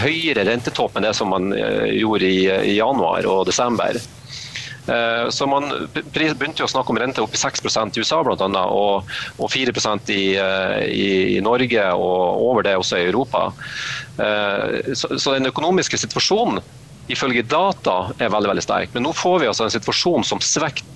høyere 0.00 0.46
rentetopp 0.48 0.96
enn 0.96 1.04
det 1.08 1.12
som 1.18 1.32
man 1.34 1.52
gjorde 1.52 2.30
i, 2.30 2.44
i 2.72 2.76
januar 2.78 3.28
og 3.28 3.46
desember. 3.50 4.00
Så 5.32 5.46
Man 5.48 5.70
begynte 6.12 6.60
å 6.60 6.68
snakke 6.68 6.92
om 6.92 6.98
rente 7.00 7.22
opp 7.24 7.32
i 7.32 7.38
6% 7.40 7.96
i 7.96 8.02
USA 8.04 8.18
blant 8.20 8.42
annet, 8.44 8.68
og, 8.68 9.08
og 9.40 9.48
4 9.48 9.72
i, 10.12 10.18
i, 10.92 11.06
i, 11.38 11.38
Norge 11.40 11.86
og 11.96 12.42
over 12.50 12.66
det 12.66 12.74
også 12.76 13.00
i 13.00 13.06
Europa. 13.06 13.46
Så, 14.92 15.16
så 15.16 15.38
den 15.38 15.48
økonomiske 15.48 15.96
situasjonen 16.04 16.60
ifølge 17.12 17.44
data 17.48 17.98
er 18.18 18.32
veldig 18.32 18.52
veldig 18.54 18.64
sterk. 18.64 18.92
Men 18.94 19.06
nå 19.08 19.14
får 19.16 19.40
vi 19.42 19.48
altså 19.50 19.66
en 19.66 19.74
situasjon 19.74 20.26
som 20.26 20.42
svekker 20.42 20.92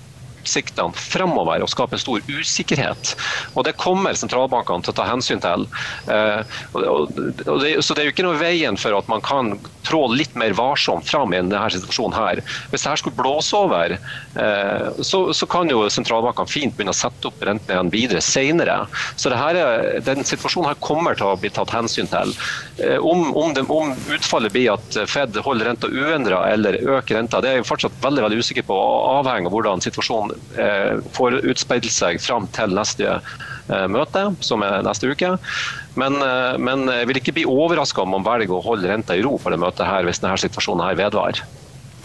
utsiktene 0.48 0.96
fremover 0.96 1.62
og 1.62 1.70
skaper 1.70 2.00
stor 2.00 2.22
usikkerhet. 2.30 3.14
Og 3.54 3.64
Det 3.68 3.76
kommer 3.76 4.16
sentralbankene 4.16 4.84
til 4.84 4.94
å 4.94 4.96
ta 4.96 5.08
hensyn 5.08 5.42
til. 5.44 5.66
Eh, 6.08 6.40
så 6.72 7.94
Det 7.94 8.00
er 8.00 8.08
jo 8.08 8.14
ikke 8.14 8.26
noe 8.26 8.40
veien 8.40 8.76
for 8.76 8.96
at 8.96 9.08
man 9.08 9.20
kan 9.20 9.58
trå 9.88 10.04
litt 10.12 10.34
mer 10.38 10.54
varsomt 10.56 11.08
fram 11.08 11.32
i 11.34 11.40
denne 11.40 11.70
situasjonen 11.72 12.16
her. 12.16 12.42
Hvis 12.72 12.84
dette 12.84 13.00
skulle 13.00 13.18
blåse 13.18 13.56
over, 13.56 13.96
eh, 13.96 15.02
så, 15.02 15.48
kan 15.48 15.70
jo 15.72 15.86
sentralbankene 15.90 16.50
fint 16.50 16.76
begynne 16.76 16.94
å 16.94 16.98
sette 16.98 17.30
opp 17.30 17.40
rentene 17.44 17.76
igjen 17.76 17.92
videre 17.92 18.22
senere. 18.24 18.78
Så 19.16 19.32
her, 19.32 19.58
den 20.04 20.24
situasjonen 20.26 20.70
her 20.70 20.80
kommer 20.84 21.16
til 21.18 21.30
å 21.30 21.38
bli 21.40 21.50
tatt 21.54 21.72
hensyn 21.72 22.10
til. 22.10 22.34
Eh, 22.78 22.98
om, 23.00 23.30
om, 23.32 23.54
det, 23.56 23.64
om 23.72 23.94
utfallet 24.14 24.54
blir 24.54 24.74
at 24.76 25.00
Fed 25.08 25.36
holder 25.44 25.72
renta 25.72 25.90
uendra 25.90 26.44
eller 26.52 26.80
øker 26.98 27.18
renta, 27.18 27.42
det 27.42 27.52
er 27.52 27.60
jeg 27.60 27.68
fortsatt 27.68 28.00
veldig 28.04 28.26
veldig 28.26 28.40
usikker 28.44 28.68
på, 28.68 28.78
avhengig 29.18 29.48
av 29.48 29.54
hvordan 29.56 29.82
situasjonen 29.84 30.34
får 31.14 31.40
utspeilt 31.48 31.88
seg 31.92 32.18
fram 32.22 32.46
til 32.54 32.74
neste 32.76 33.18
møte, 33.90 34.24
som 34.44 34.62
er 34.64 34.82
neste 34.84 35.10
uke. 35.10 35.34
Men, 35.98 36.20
eh, 36.22 36.58
men 36.62 36.86
jeg 36.92 37.08
vil 37.10 37.20
ikke 37.20 37.34
bli 37.40 37.46
overraska 37.48 38.04
om 38.04 38.14
man 38.14 38.26
velger 38.26 38.54
å 38.54 38.64
holde 38.64 38.90
renta 38.90 39.16
i 39.18 39.24
ro 39.24 39.36
på 39.40 39.50
det 39.52 39.58
møtet 39.60 39.88
her, 39.88 40.06
hvis 40.06 40.22
denne 40.22 40.38
situasjonen 40.40 40.86
her 40.86 40.98
vedvarer. 41.00 41.42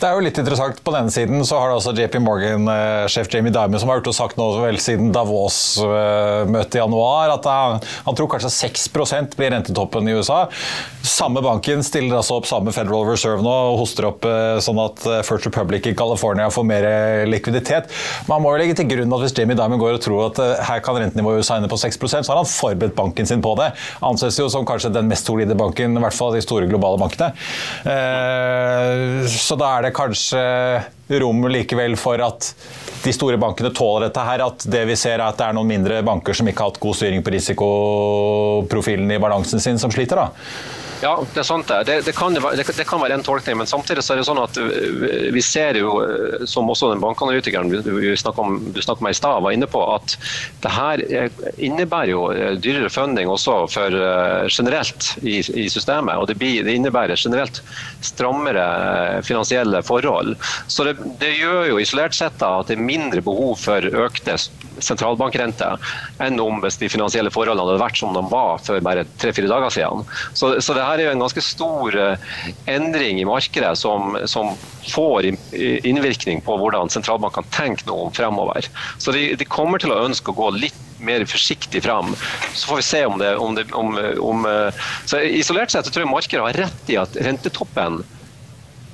Det 0.03 0.09
er 0.09 0.17
jo 0.19 0.23
litt 0.25 0.39
interessant. 0.41 0.79
På 0.83 0.91
denne 0.91 1.11
siden 1.15 1.45
så 1.47 1.55
har 1.61 1.69
det 1.71 1.77
også 1.77 1.93
JP 1.95 2.17
Morgan-sjef 2.25 3.29
Jamie 3.31 3.53
Dimon 3.55 3.79
som 3.79 3.87
har 3.87 4.01
gjort 4.01 4.09
og 4.11 4.15
sagt 4.17 4.35
noe 4.35 4.57
vel 4.59 4.75
siden 4.83 5.13
Davos-møtet 5.15 6.75
i 6.75 6.81
januar, 6.81 7.31
at 7.37 7.47
han, 7.47 7.77
han 8.03 8.17
tror 8.19 8.27
kanskje 8.33 8.51
6% 8.51 9.37
blir 9.39 9.53
rentetoppen 9.55 10.09
i 10.11 10.15
USA. 10.17 10.41
Samme 11.07 11.39
banken 11.45 11.85
stiller 11.87 12.17
altså 12.17 12.35
opp 12.35 12.49
sammen 12.49 12.67
med 12.67 12.75
Federal 12.75 13.07
Reserve 13.07 13.45
nå 13.45 13.53
og 13.69 13.77
hoster 13.79 14.09
opp 14.09 14.27
eh, 14.27 14.57
sånn 14.65 14.81
at 14.83 15.05
eh, 15.07 15.21
First 15.23 15.47
Republic 15.47 15.87
i 15.87 15.95
California 15.95 16.49
får 16.51 16.67
mer 16.67 16.89
eh, 16.89 17.23
likviditet. 17.31 17.87
Man 18.27 18.43
må 18.43 18.51
jo 18.51 18.59
legge 18.59 18.75
til 18.81 18.91
grunn 18.91 19.15
at 19.15 19.23
hvis 19.23 19.37
Jamie 19.39 19.55
Dimon 19.55 19.79
går 19.79 20.01
og 20.01 20.03
tror 20.03 20.25
at 20.25 20.43
her 20.67 20.83
kan 20.83 20.99
rentenivået 20.99 21.45
USA 21.45 21.61
ende 21.61 21.71
på 21.71 21.79
6% 21.79 22.27
så 22.27 22.33
har 22.33 22.41
han 22.41 22.51
forberedt 22.51 22.97
banken 22.99 23.31
sin 23.31 23.43
på 23.45 23.55
det. 23.61 23.71
Anses 24.03 24.41
jo 24.41 24.49
som 24.51 24.67
kanskje 24.67 24.91
den 24.99 25.07
mest 25.07 25.31
solide 25.31 25.55
banken, 25.55 25.95
i 25.95 26.03
hvert 26.03 26.19
fall 26.19 26.35
de 26.35 26.43
store 26.43 26.67
globale 26.67 26.99
bankene. 26.99 27.31
Så 29.31 29.55
da 29.59 29.71
er 29.77 29.87
det 29.87 29.92
kanskje 29.95 30.43
rom 31.23 31.47
likevel 31.51 31.97
for 31.99 32.21
at 32.23 32.53
de 33.03 33.13
store 33.13 33.37
bankene 33.41 33.73
tåler 33.75 34.07
dette 34.07 34.23
her. 34.27 34.45
At 34.45 34.65
det 34.69 34.85
vi 34.89 34.97
ser 34.99 35.17
er 35.17 35.27
at 35.27 35.39
det 35.39 35.49
er 35.49 35.57
noen 35.57 35.69
mindre 35.69 36.01
banker 36.05 36.37
som 36.37 36.49
ikke 36.49 36.63
har 36.63 36.73
hatt 36.73 36.81
god 36.83 36.97
styring 36.99 37.25
på 37.25 37.33
risikoprofilen 37.35 39.11
i 39.11 39.21
balansen 39.21 39.63
sin, 39.63 39.81
som 39.81 39.93
sliter. 39.93 40.23
da. 40.23 40.82
Ja, 41.03 41.17
det 41.33 41.41
er 41.41 41.47
sant 41.47 41.67
det. 41.67 41.97
Det, 42.05 42.13
kan, 42.15 42.35
det 42.35 42.85
kan, 42.87 43.01
være 43.01 43.17
en 43.17 43.25
tolkning, 43.25 43.57
men 43.59 43.67
samtidig 43.67 44.05
så 44.05 44.13
er 44.13 44.21
det 44.21 44.27
sånn 44.27 44.39
at 44.39 44.59
øh, 44.61 45.27
vi 45.35 45.41
ser 45.43 45.75
jo, 45.75 45.97
øh, 45.99 46.45
som 46.47 46.69
også 46.71 46.93
den 46.93 47.03
bankanalytikeren 47.03 47.71
du 47.73 47.81
du 47.83 48.15
snakket 48.15 48.39
om 48.93 49.09
i 49.09 49.15
stad, 49.15 49.41
var 49.43 49.51
inne 49.51 49.67
på, 49.67 49.81
at 49.95 50.15
det 50.63 50.71
her 50.71 51.03
innebærer 51.57 52.11
jo 52.13 52.21
dyrere 52.63 52.91
funding 52.93 53.29
også 53.31 53.57
for 53.71 53.97
generelt 54.47 55.09
i, 55.21 55.39
i 55.39 55.67
systemet. 55.71 56.15
Og 56.15 56.27
det, 56.29 56.37
blir, 56.39 56.63
det, 56.63 56.77
innebærer 56.77 57.19
generelt 57.19 57.59
strammere 58.01 59.21
finansielle 59.27 59.83
forhold. 59.83 60.35
Så 60.67 60.87
det, 60.87 60.95
det 61.19 61.35
gjør 61.35 61.73
jo 61.73 61.79
isolert 61.83 62.15
sett 62.15 62.39
da, 62.39 62.55
at 62.61 62.71
det 62.71 62.77
er 62.77 62.85
mindre 62.85 63.23
behov 63.25 63.57
for 63.59 63.83
økte 63.83 64.37
sentralbankrente 64.81 65.67
enn 66.23 66.39
om 66.41 66.61
hvis 66.63 66.79
de 66.81 66.89
finansielle 66.91 67.31
forholdene 67.33 67.65
hadde 67.67 67.83
vært 67.83 67.99
som 67.99 68.15
de 68.15 68.23
var 68.31 68.61
for 68.63 68.83
bare 68.85 69.05
tre-fire 69.21 69.49
dager 69.51 69.73
siden. 69.73 70.05
Så, 70.33 70.55
så 70.63 70.75
det 70.77 70.85
her 70.87 70.92
er 71.01 71.09
jo 71.09 71.15
en 71.15 71.23
ganske 71.23 71.43
stor 71.43 71.97
eh, 71.99 72.29
endring 72.69 73.21
i 73.21 73.27
markedet 73.27 73.73
som, 73.79 74.17
som 74.29 74.53
får 74.91 75.29
innvirkning 75.87 76.41
på 76.45 76.55
hvordan 76.59 76.91
sentralbankene 76.91 77.51
tenker 77.55 77.87
noe 77.89 78.07
om 78.07 78.15
fremover. 78.15 78.67
Så 79.01 79.15
de, 79.15 79.29
de, 79.39 79.47
kommer 79.47 79.81
til 79.81 79.93
å 79.93 80.01
ønske 80.05 80.31
å 80.31 80.37
gå 80.37 80.49
litt 80.57 80.79
mer 81.03 81.25
forsiktig 81.27 81.83
frem. 81.83 82.13
Så 82.55 82.67
får 82.69 82.79
vi 82.79 82.87
se 82.87 83.05
om 83.05 83.17
det, 83.19 83.35
om 83.35 83.55
det 83.55 83.67
om, 83.75 83.95
om, 84.23 84.45
eh, 84.49 84.83
så 85.05 85.21
Isolert 85.23 85.73
sett 85.73 85.87
så 85.87 85.93
tror 85.93 86.05
jeg 86.05 86.13
markedet 86.13 86.45
har 86.47 86.61
rett 86.65 86.93
i 86.93 86.99
at 86.99 87.17
rentetoppen 87.27 88.03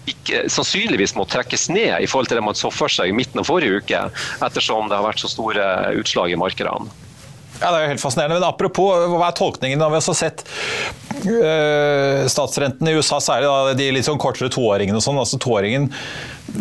ikke, 0.10 0.48
sannsynligvis 0.50 1.14
må 1.18 1.26
trekkes 1.30 1.68
ned 1.70 2.00
i 2.02 2.08
forhold 2.10 2.32
til 2.32 2.40
det 2.40 2.46
man 2.46 2.58
så 2.58 2.72
for 2.74 2.92
seg 2.92 3.12
i 3.12 3.16
midten 3.16 3.42
av 3.42 3.50
forrige 3.50 3.84
uke, 3.84 4.08
ettersom 4.46 4.90
det 4.90 4.98
har 4.98 5.06
vært 5.06 5.22
så 5.22 5.30
store 5.30 5.68
utslag 6.00 6.34
i 6.34 6.40
markedene. 6.40 6.90
Ja, 7.60 7.72
Det 7.72 7.78
er 7.78 7.84
jo 7.84 7.92
helt 7.94 8.02
fascinerende. 8.02 8.40
Men 8.40 8.48
apropos, 8.48 9.06
hva 9.12 9.28
er 9.28 9.36
tolkningen? 9.36 9.80
Vi 9.80 9.84
har 9.84 10.00
også 10.00 10.16
sett 10.16 10.46
statsrenten 12.30 12.90
i 12.90 12.96
USA, 12.98 13.20
særlig 13.24 13.50
da, 13.50 13.78
de 13.78 13.92
litt 13.96 14.08
sånn 14.08 14.22
kortere 14.22 14.52
toåringene 14.54 15.00
og 15.00 15.06
sånn. 15.06 15.20
altså 15.20 15.40
Toåringen 15.42 15.90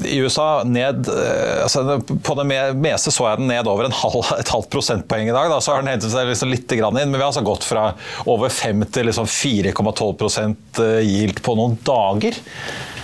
i 0.05 0.19
USA 0.21 0.63
ned 0.65 1.09
øh, 1.09 1.63
altså 1.63 2.01
På 2.25 2.35
det 2.39 2.45
meste 2.77 3.13
så 3.15 3.29
jeg 3.29 3.41
den 3.41 3.49
ned 3.51 3.69
over 3.71 3.89
halv, 3.89 4.33
et 4.41 4.53
halvt 4.53 4.71
prosentpoeng 4.73 5.31
i 5.31 5.35
dag. 5.35 5.51
Da, 5.53 5.61
så 5.65 5.75
har 5.75 5.85
den 5.85 5.93
hentet 5.93 6.13
seg 6.13 6.29
liksom 6.31 6.53
litt 6.53 6.73
inn, 6.73 6.93
men 6.99 7.17
vi 7.17 7.23
har 7.23 7.31
altså 7.31 7.45
gått 7.47 7.67
fra 7.67 7.91
over 8.29 8.53
5 8.53 8.87
til 8.95 9.09
liksom 9.09 9.29
4,12% 9.31 10.83
yield 11.07 11.43
på 11.45 11.57
noen 11.59 11.79
dager. 11.87 12.39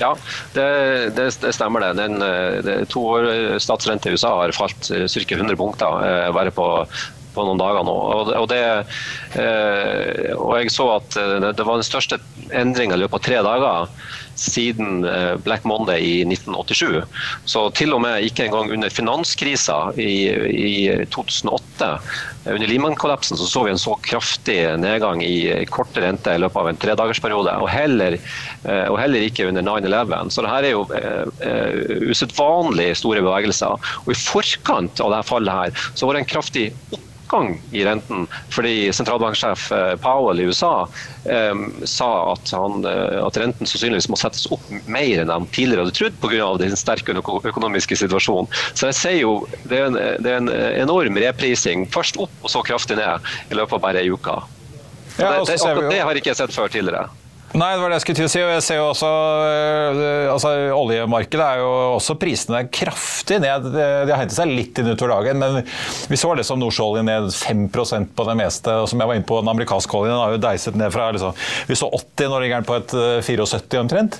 Ja, 0.00 0.12
det, 0.54 0.68
det, 1.16 1.28
det 1.42 1.52
stemmer 1.54 1.84
det. 1.84 1.92
Den, 2.02 2.18
det 2.66 2.78
to 2.92 3.04
år 3.14 3.28
statsrente 3.62 4.10
i 4.10 4.16
USA 4.16 4.34
har 4.42 4.54
falt 4.56 4.90
ca. 4.90 5.36
100 5.38 5.56
punkter. 5.58 6.00
bare 6.34 6.54
på 6.54 6.68
på 7.34 7.44
noen 7.46 7.60
dager 7.60 7.86
nå. 7.86 7.94
Og, 8.38 8.46
det, 8.50 8.60
eh, 9.40 10.32
og 10.36 10.54
jeg 10.60 10.72
så 10.74 10.88
at 10.98 11.18
eh, 11.20 11.48
det 11.50 11.66
var 11.66 11.80
den 11.80 11.86
største 11.86 12.20
endringa 12.54 12.96
i 12.96 13.02
løpet 13.04 13.20
av 13.20 13.26
tre 13.28 13.42
dager 13.46 13.94
siden 14.40 15.04
eh, 15.04 15.36
Black 15.44 15.64
Monday 15.64 16.00
i 16.00 16.14
1987. 16.26 17.02
Så 17.44 17.64
til 17.76 17.94
og 17.96 18.02
med 18.04 18.26
ikke 18.26 18.46
engang 18.46 18.72
under 18.74 18.92
finanskrisa 18.92 19.78
i, 20.00 20.14
i 20.50 20.74
2008, 21.14 21.90
under 22.44 22.68
Lehman-kollapsen, 22.68 23.38
så 23.40 23.46
så 23.48 23.64
vi 23.64 23.72
en 23.72 23.80
så 23.80 23.94
kraftig 24.04 24.58
nedgang 24.80 25.22
i 25.24 25.64
korte 25.72 26.02
rente 26.04 26.34
i 26.34 26.42
løpet 26.42 26.60
av 26.60 26.68
en 26.68 26.80
tredagersperiode. 26.82 27.54
Og 27.64 27.70
heller, 27.72 28.18
og 28.90 28.98
heller 29.00 29.24
ikke 29.24 29.48
under 29.48 29.64
9-11. 29.64 30.28
Så 30.34 30.44
dette 30.44 30.58
er 30.68 30.74
jo 30.74 30.84
uh, 30.84 32.10
usedvanlig 32.10 32.90
store 33.00 33.24
bevegelser. 33.24 33.88
Og 34.04 34.12
i 34.12 34.18
forkant 34.18 35.00
av 35.00 35.14
dette 35.14 35.30
fallet 35.30 35.56
her, 35.56 35.88
så 35.96 36.04
var 36.04 36.18
det 36.18 36.24
en 36.26 36.32
kraftig 36.34 36.68
oppgang 37.24 37.60
i 37.72 37.84
renten. 37.84 38.26
Fordi 38.50 38.92
sentralbanksjef 38.92 39.72
eh, 39.72 39.96
Powell 39.96 40.40
i 40.40 40.44
USA 40.44 40.88
eh, 41.24 41.54
sa 41.84 42.32
at, 42.32 42.52
han, 42.52 42.84
eh, 42.84 43.26
at, 43.26 43.36
renten 43.36 43.66
sannsynligvis 43.66 44.08
må 44.08 44.16
settes 44.24 44.48
opp 44.54 44.64
mer 44.90 45.22
enn 45.22 45.32
de 45.32 45.38
tidligere 45.54 45.84
hadde 45.84 45.96
trodd 45.98 46.18
pga. 46.22 46.50
den 46.60 46.76
sterke 46.78 47.16
økonomiske 47.16 47.98
situasjonen. 48.04 48.50
Så 48.74 48.90
jeg 48.90 48.98
sier 49.00 49.20
jo 49.22 49.34
det 49.70 49.80
er, 49.80 49.86
en, 49.90 49.98
det 50.24 50.32
er 50.32 50.40
en 50.42 50.52
enorm 50.84 51.20
reprising. 51.20 51.86
Først 51.94 52.18
opp 52.20 52.44
og 52.44 52.52
så 52.52 52.64
kraftig 52.66 52.98
ned 53.00 53.34
i 53.50 53.58
løpet 53.58 53.78
av 53.78 53.84
bare 53.84 54.04
ei 54.04 54.12
uke. 54.12 54.38
Ja, 55.14 55.36
det, 55.46 55.60
det, 55.60 55.74
det, 55.92 56.00
har 56.02 56.18
ikke 56.18 56.32
jeg 56.32 56.40
sett 56.40 56.54
før 56.54 56.72
tidligere. 56.72 57.06
Nei, 57.54 57.68
det 57.76 57.82
var 57.84 57.92
det 57.92 58.00
jeg 58.00 58.02
skulle 58.02 58.18
til 58.18 58.26
å 58.26 58.30
si. 58.32 58.40
og 58.42 58.48
jeg 58.50 58.62
ser 58.66 58.78
jo 58.80 58.86
også, 58.88 59.08
øh, 59.46 60.24
altså 60.32 60.50
Oljemarkedet 60.74 61.44
er 61.44 61.60
jo 61.62 61.68
også 61.94 62.16
prisene 62.18 62.64
kraftig 62.66 63.38
ned. 63.44 63.68
De 63.70 64.10
har 64.10 64.24
hentet 64.24 64.34
seg 64.34 64.50
litt 64.50 64.80
inn 64.82 64.90
utover 64.90 65.12
dagen, 65.14 65.38
men 65.38 65.60
vi 66.10 66.18
så 66.18 66.32
liksom 66.34 66.58
nordsjøoljen 66.58 67.06
ned 67.06 67.30
5% 67.30 68.10
på 68.18 68.26
det 68.26 68.36
meste. 68.42 68.74
og 68.74 68.88
som 68.90 68.98
jeg 68.98 69.10
var 69.10 69.20
inne 69.20 69.28
på, 69.28 69.38
Den 69.38 69.52
amerikanske 69.54 70.00
oljen 70.00 70.18
har 70.18 70.34
jo 70.34 70.42
deiset 70.42 70.74
ned 70.74 70.90
fra 70.90 71.12
liksom, 71.14 71.38
Vi 71.70 71.78
så 71.78 71.86
80, 71.94 72.26
nå 72.32 72.42
ligger 72.42 72.66
på 72.66 72.80
et 72.80 72.98
74 73.22 73.54
øh, 73.54 73.80
omtrent. 73.84 74.18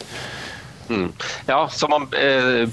Mm. 0.89 1.13
Ja, 1.47 1.69
så 1.73 1.89
man, 1.89 2.09
eh, 2.13 2.69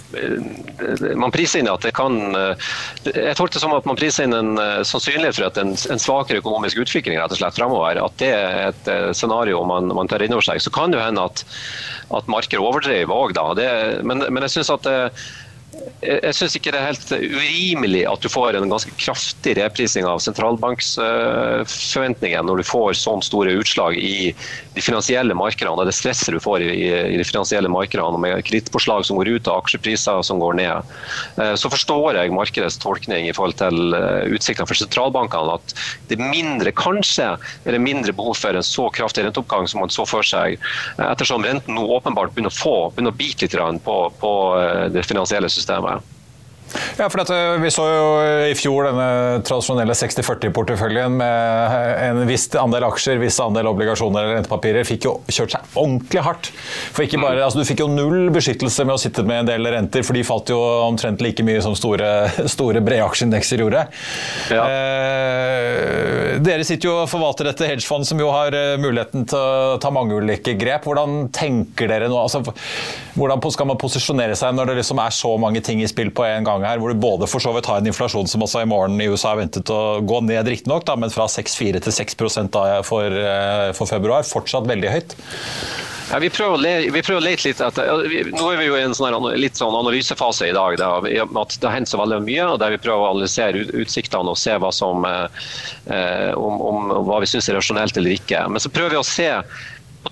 man, 1.15 1.31
priser 1.31 1.61
inn 1.61 1.69
at 1.71 1.85
det 1.85 1.93
kan 1.95 2.35
eh, 2.35 2.71
Jeg 3.07 3.37
tolker 3.39 3.55
det 3.55 3.63
som 3.63 3.75
at 3.75 3.87
man 3.87 3.99
priser 3.99 4.27
inn 4.27 4.35
en 4.35 4.59
eh, 4.59 4.81
sannsynlighet 4.87 5.37
for 5.37 5.47
at 5.47 5.59
en, 5.61 5.71
en 5.75 6.01
svakere 6.01 6.41
økonomisk 6.43 6.81
utvikling 6.83 7.19
rett 7.19 7.31
og 7.31 7.39
slett 7.39 7.55
fremover, 7.55 8.01
at 8.03 8.17
det 8.19 8.31
er 8.35 8.57
et 8.71 8.91
eh, 8.91 9.11
scenario 9.15 9.63
man, 9.67 9.91
man 9.95 10.11
tar 10.11 10.23
inn 10.25 10.35
over 10.35 10.45
seg. 10.45 10.59
Så 10.63 10.73
kan 10.75 10.91
det 10.91 10.99
jo 10.99 11.05
hende 11.05 11.23
at, 11.31 11.45
at 12.11 12.31
markedet 12.31 12.63
overdriver 12.63 13.15
òg, 13.15 13.35
da. 13.37 13.47
Det, 13.55 13.69
men, 14.03 14.25
men, 14.27 14.43
jeg 14.47 14.57
synes 14.57 14.73
at 14.75 14.87
det, 14.87 14.97
jeg 16.01 16.33
syns 16.33 16.55
ikke 16.57 16.71
det 16.73 16.79
er 16.79 16.89
helt 16.89 17.11
urimelig 17.13 18.09
at 18.09 18.23
du 18.23 18.29
får 18.31 18.55
en 18.57 18.71
ganske 18.71 18.91
kraftig 18.97 19.53
reprising 19.59 20.05
av 20.09 20.17
sentralbanksforventningen 20.23 22.45
når 22.47 22.57
du 22.61 22.65
får 22.65 22.93
sånn 22.97 23.21
store 23.25 23.51
utslag 23.61 23.97
i 23.97 24.33
de 24.75 24.81
finansielle 24.81 25.33
markedene 25.37 25.77
og 25.77 25.85
det 25.87 25.93
stresset 25.95 26.33
du 26.33 26.39
får 26.41 26.61
i, 26.65 26.89
de 27.17 27.23
finansielle 27.27 27.69
markedene 27.71 28.19
med 28.21 28.45
kredittpåslag 28.47 29.05
som 29.07 29.17
går 29.19 29.27
ut 29.35 29.47
og 29.47 29.57
aksjepriser 29.61 30.21
som 30.25 30.39
går 30.41 30.53
ned. 30.59 30.77
Eh, 31.37 31.55
så 31.59 31.67
forstår 31.71 32.09
jeg 32.17 32.35
markedets 32.35 32.79
tolkning 32.81 33.23
i 33.29 33.35
forhold 33.35 33.57
til 33.61 33.77
eh, 33.97 34.33
utsiktene 34.33 34.69
for 34.69 34.77
sentralbankene 34.79 35.55
at 35.57 35.65
det 36.09 36.17
mindre, 36.21 36.71
kanskje 36.77 37.27
er 37.37 37.71
det 37.75 37.83
mindre 37.83 38.11
behov 38.15 38.35
for 38.39 38.51
en 38.55 38.65
så 38.65 38.85
kraftig 38.95 39.23
renteoppgang 39.27 39.65
som 39.69 39.79
man 39.83 39.93
så 39.93 40.03
for 40.09 40.23
seg, 40.25 40.49
eh, 40.97 41.07
ettersom 41.11 41.45
renten 41.45 41.73
nå 41.77 41.83
åpenbart 41.97 42.31
begynner 42.35 42.53
å 42.53 42.61
få, 42.61 42.75
begynner 42.95 43.13
å 43.13 43.21
bite 43.21 43.45
litt 43.45 43.83
på, 43.85 43.97
på 44.21 44.31
det 44.93 45.03
finansielle 45.07 45.49
systemet 45.51 45.70
systemet. 45.71 46.20
Ja, 46.97 47.07
for 47.09 47.21
dette, 47.21 47.37
Vi 47.61 47.71
så 47.73 47.85
jo 47.87 48.05
i 48.47 48.55
fjor 48.57 48.87
denne 48.87 49.41
tradisjonelle 49.47 49.95
60-40-porteføljen 49.97 51.17
med 51.19 51.75
en 52.05 52.21
viss 52.29 52.47
andel 52.59 52.85
aksjer, 52.87 53.19
viss 53.21 53.39
andel 53.43 53.69
obligasjoner 53.71 54.23
eller 54.23 54.39
rentepapirer, 54.39 54.87
fikk 54.87 55.07
jo 55.07 55.13
kjørt 55.27 55.55
seg 55.55 55.77
ordentlig 55.79 56.23
hardt. 56.25 56.51
For 56.95 57.05
ikke 57.05 57.21
bare, 57.21 57.43
altså 57.45 57.61
Du 57.61 57.67
fikk 57.67 57.83
jo 57.83 57.89
null 57.91 58.31
beskyttelse 58.33 58.85
med 58.87 58.95
å 58.95 59.01
sitte 59.01 59.25
med 59.27 59.43
en 59.43 59.51
del 59.51 59.71
renter, 59.73 60.05
for 60.07 60.17
de 60.17 60.23
falt 60.27 60.51
jo 60.53 60.59
omtrent 60.87 61.23
like 61.23 61.43
mye 61.45 61.61
som 61.63 61.75
store, 61.77 62.11
store 62.55 62.83
brede 62.85 63.05
aksjeindekser 63.07 63.63
gjorde. 63.65 63.85
Ja. 64.53 64.65
Eh, 64.65 66.39
dere 66.41 66.65
sitter 66.67 66.89
jo 66.89 66.95
og 67.03 67.09
forvalter 67.11 67.49
dette 67.49 67.67
hedgefondet, 67.67 68.09
som 68.11 68.21
jo 68.21 68.31
har 68.33 68.55
eh, 68.57 68.77
muligheten 68.81 69.27
til 69.29 69.37
å 69.37 69.77
ta 69.81 69.91
mange 69.93 70.17
ulike 70.17 70.55
grep. 70.59 70.87
Hvordan 70.87 71.29
tenker 71.35 71.91
dere 71.91 72.09
nå? 72.11 72.17
Altså, 72.21 72.43
hvordan 73.17 73.43
skal 73.51 73.69
man 73.69 73.79
posisjonere 73.81 74.37
seg 74.39 74.55
når 74.55 74.71
det 74.71 74.79
liksom 74.81 75.01
er 75.03 75.15
så 75.15 75.33
mange 75.41 75.61
ting 75.65 75.81
i 75.83 75.89
spill 75.89 76.11
på 76.15 76.25
en 76.27 76.47
gang 76.47 76.60
her? 76.67 76.81
hvor 76.81 76.93
du 76.93 77.01
både 77.01 77.29
for 77.29 77.43
så 77.43 77.53
vidt 77.55 77.69
har 77.69 77.81
en 77.81 77.91
inflasjon 77.91 78.29
som 78.29 78.43
også 78.45 78.63
i 78.63 78.69
morgen 78.69 78.99
i 79.01 79.09
USA 79.11 79.33
er 79.33 79.43
ventet 79.43 79.69
å 79.73 80.01
gå 80.01 80.23
ned, 80.27 80.47
riktignok, 80.47 80.87
men 80.97 81.13
fra 81.13 81.27
6,4 81.31 81.83
til 81.85 81.95
6 81.95 82.19
for, 82.87 83.05
eh, 83.05 83.71
for 83.77 83.89
februar. 83.89 84.27
Fortsatt 84.27 84.69
veldig 84.69 84.91
høyt. 84.91 85.17
Ja, 86.11 86.19
vi, 86.19 86.27
prøver 86.29 86.59
le, 86.59 86.71
vi, 86.91 87.01
prøver 87.05 87.21
å 87.21 87.23
lete 87.23 87.45
litt 87.47 87.61
etter 87.63 87.87
Nå 88.33 88.47
er 88.51 88.57
vi 88.59 88.65
jo 88.65 88.75
i 88.75 88.81
en 88.83 88.95
sånn 88.95 89.29
litt 89.39 89.55
sånn 89.55 89.75
analysefase 89.77 90.49
i 90.49 90.55
dag. 90.55 90.75
Da, 90.81 90.89
at 90.99 91.55
det 91.55 91.69
har 91.69 91.77
hendt 91.77 91.91
så 91.91 92.01
veldig 92.01 92.19
mye, 92.25 92.47
og 92.51 92.59
der 92.59 92.73
vi 92.75 92.81
prøver 92.83 93.05
å 93.05 93.11
analysere 93.13 93.63
utsiktene 93.79 94.33
og 94.33 94.39
se 94.39 94.57
hva, 94.59 94.73
som, 94.75 95.05
eh, 95.07 96.31
om, 96.35 96.59
om, 96.67 96.91
hva 97.07 97.21
vi 97.23 97.31
syns 97.31 97.47
er 97.47 97.55
rasjonelt 97.61 97.95
eller 98.01 98.17
ikke. 98.17 98.43
Men 98.51 98.63
så 98.63 98.73
prøver 98.73 98.97
vi 98.97 98.99
å 98.99 99.07
se 99.07 99.29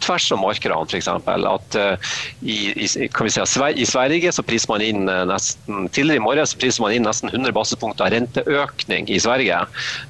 tvers 0.03 0.29
av 0.35 0.41
markedene, 0.41 0.85
f.eks. 0.87 1.09
At 1.09 1.77
uh, 1.79 2.13
i, 2.41 2.87
si, 2.87 3.07
i, 3.07 3.87
Sverige 3.89 4.33
så 4.35 4.45
priser 4.45 4.71
man 4.71 4.83
inn 4.85 5.09
uh, 5.09 5.23
nesten 5.29 5.89
Tidligere 5.95 6.21
i 6.21 6.23
morges 6.23 6.55
priser 6.59 6.83
man 6.83 6.95
inn 6.95 7.07
nesten 7.07 7.31
100 7.31 7.53
basispunkter 7.55 8.11
renteøkning 8.13 9.09
i 9.11 9.19
Sverige. 9.21 9.61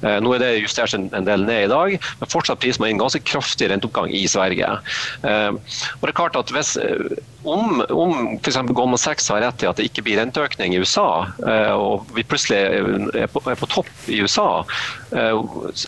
Uh, 0.04 0.18
nå 0.22 0.36
er 0.36 0.44
det 0.44 0.52
justert 0.60 0.94
en, 0.96 1.10
del 1.26 1.46
ned 1.46 1.66
i 1.66 1.72
dag, 1.72 1.96
men 2.20 2.32
fortsatt 2.32 2.62
priser 2.62 2.82
man 2.82 2.92
inn 2.92 3.02
ganske 3.02 3.22
kraftig 3.26 3.70
renteoppgang 3.72 4.12
i 4.14 4.26
Sverige. 4.30 4.70
og 5.22 6.02
det 6.02 6.10
er 6.10 6.16
klart 6.16 6.38
at 6.38 6.50
hvis 6.54 6.76
om, 7.42 7.84
om 7.88 8.38
f.eks. 8.42 8.56
Goldman 8.56 8.98
Sachs 8.98 9.28
har 9.32 9.40
rett 9.40 9.62
i 9.62 9.68
at 9.68 9.78
det 9.80 9.86
ikke 9.88 10.04
blir 10.04 10.18
renteøkning 10.20 10.74
i 10.74 10.80
USA, 10.82 11.24
eh, 11.40 11.72
og 11.72 12.10
vi 12.16 12.24
plutselig 12.26 12.58
er 13.16 13.30
på, 13.32 13.42
er 13.48 13.58
på 13.58 13.68
topp 13.70 13.90
i 14.12 14.20
USA, 14.20 14.62
eh, 15.16 15.32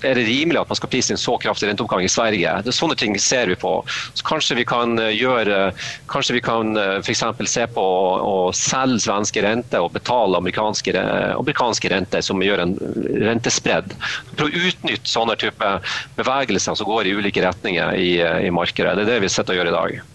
er 0.09 0.17
det 0.19 0.27
rimelig 0.29 0.63
at 0.63 0.73
man 0.73 0.81
skal 0.81 0.93
prise 0.93 1.13
inn 1.13 1.21
så 1.21 1.37
kraftig 1.43 1.69
renteoppgang 1.69 2.07
i 2.07 2.13
Sverige. 2.13 2.55
Det 2.65 2.73
er 2.73 2.79
Sånne 2.83 2.97
ting 2.99 3.19
ser 3.21 3.53
vi 3.53 3.59
på. 3.61 3.75
Så 4.15 4.27
Kanskje 4.27 4.59
vi 4.61 4.67
kan 4.69 4.97
eh, 5.01 5.13
gjøre, 5.17 5.73
kanskje 6.11 6.37
vi 6.39 6.45
kan 6.45 6.77
f.eks. 7.03 7.25
se 7.51 7.67
på 7.75 7.83
å 7.83 8.37
selge 8.57 9.03
svenske 9.07 9.43
renter 9.45 9.85
og 9.85 9.93
betale 9.97 10.39
amerikanske, 10.39 10.95
amerikanske 11.39 11.93
renter, 11.93 12.25
som 12.25 12.43
gjør 12.43 12.65
en 12.65 12.77
rentespredd. 13.25 13.97
For 14.37 14.47
å 14.47 14.67
utnytte 14.69 15.11
sånne 15.11 15.37
type 15.41 15.75
bevegelser 16.19 16.79
som 16.79 16.89
går 16.89 17.09
i 17.11 17.17
ulike 17.19 17.45
retninger 17.45 17.99
i, 17.99 18.11
i 18.49 18.55
markedet. 18.55 18.97
Det 18.99 19.07
er 19.07 19.15
det 19.15 19.23
vi 19.27 19.33
sitter 19.33 19.57
og 19.57 19.63
gjør 19.63 19.73
i 19.73 19.79
dag. 19.79 20.12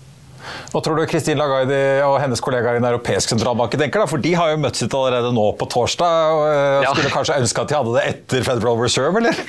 Hva 0.74 0.82
tror 0.84 1.00
du 1.00 1.06
Kristin 1.10 1.40
Lagaidi 1.40 1.80
og 2.06 2.18
hennes 2.22 2.42
kollegaer 2.44 2.78
i 2.78 2.82
Den 2.82 2.90
europeiske 2.90 3.34
sentralbanken 3.34 3.82
tenker? 3.82 4.04
da? 4.04 4.10
For 4.10 4.22
de 4.22 4.34
har 4.38 4.54
jo 4.54 4.62
møtt 4.64 4.80
sitt 4.80 4.94
allerede 4.98 5.32
nå 5.36 5.46
på 5.60 5.68
torsdag. 5.72 6.34
og 6.36 6.44
eh, 6.52 6.86
ja. 6.86 6.94
Skulle 6.94 7.14
kanskje 7.14 7.40
ønske 7.42 7.64
at 7.64 7.72
de 7.72 7.78
hadde 7.78 7.96
det 7.98 8.06
etter 8.12 8.48
Federal 8.48 8.82
Reserve, 8.82 9.22
eller? 9.22 9.42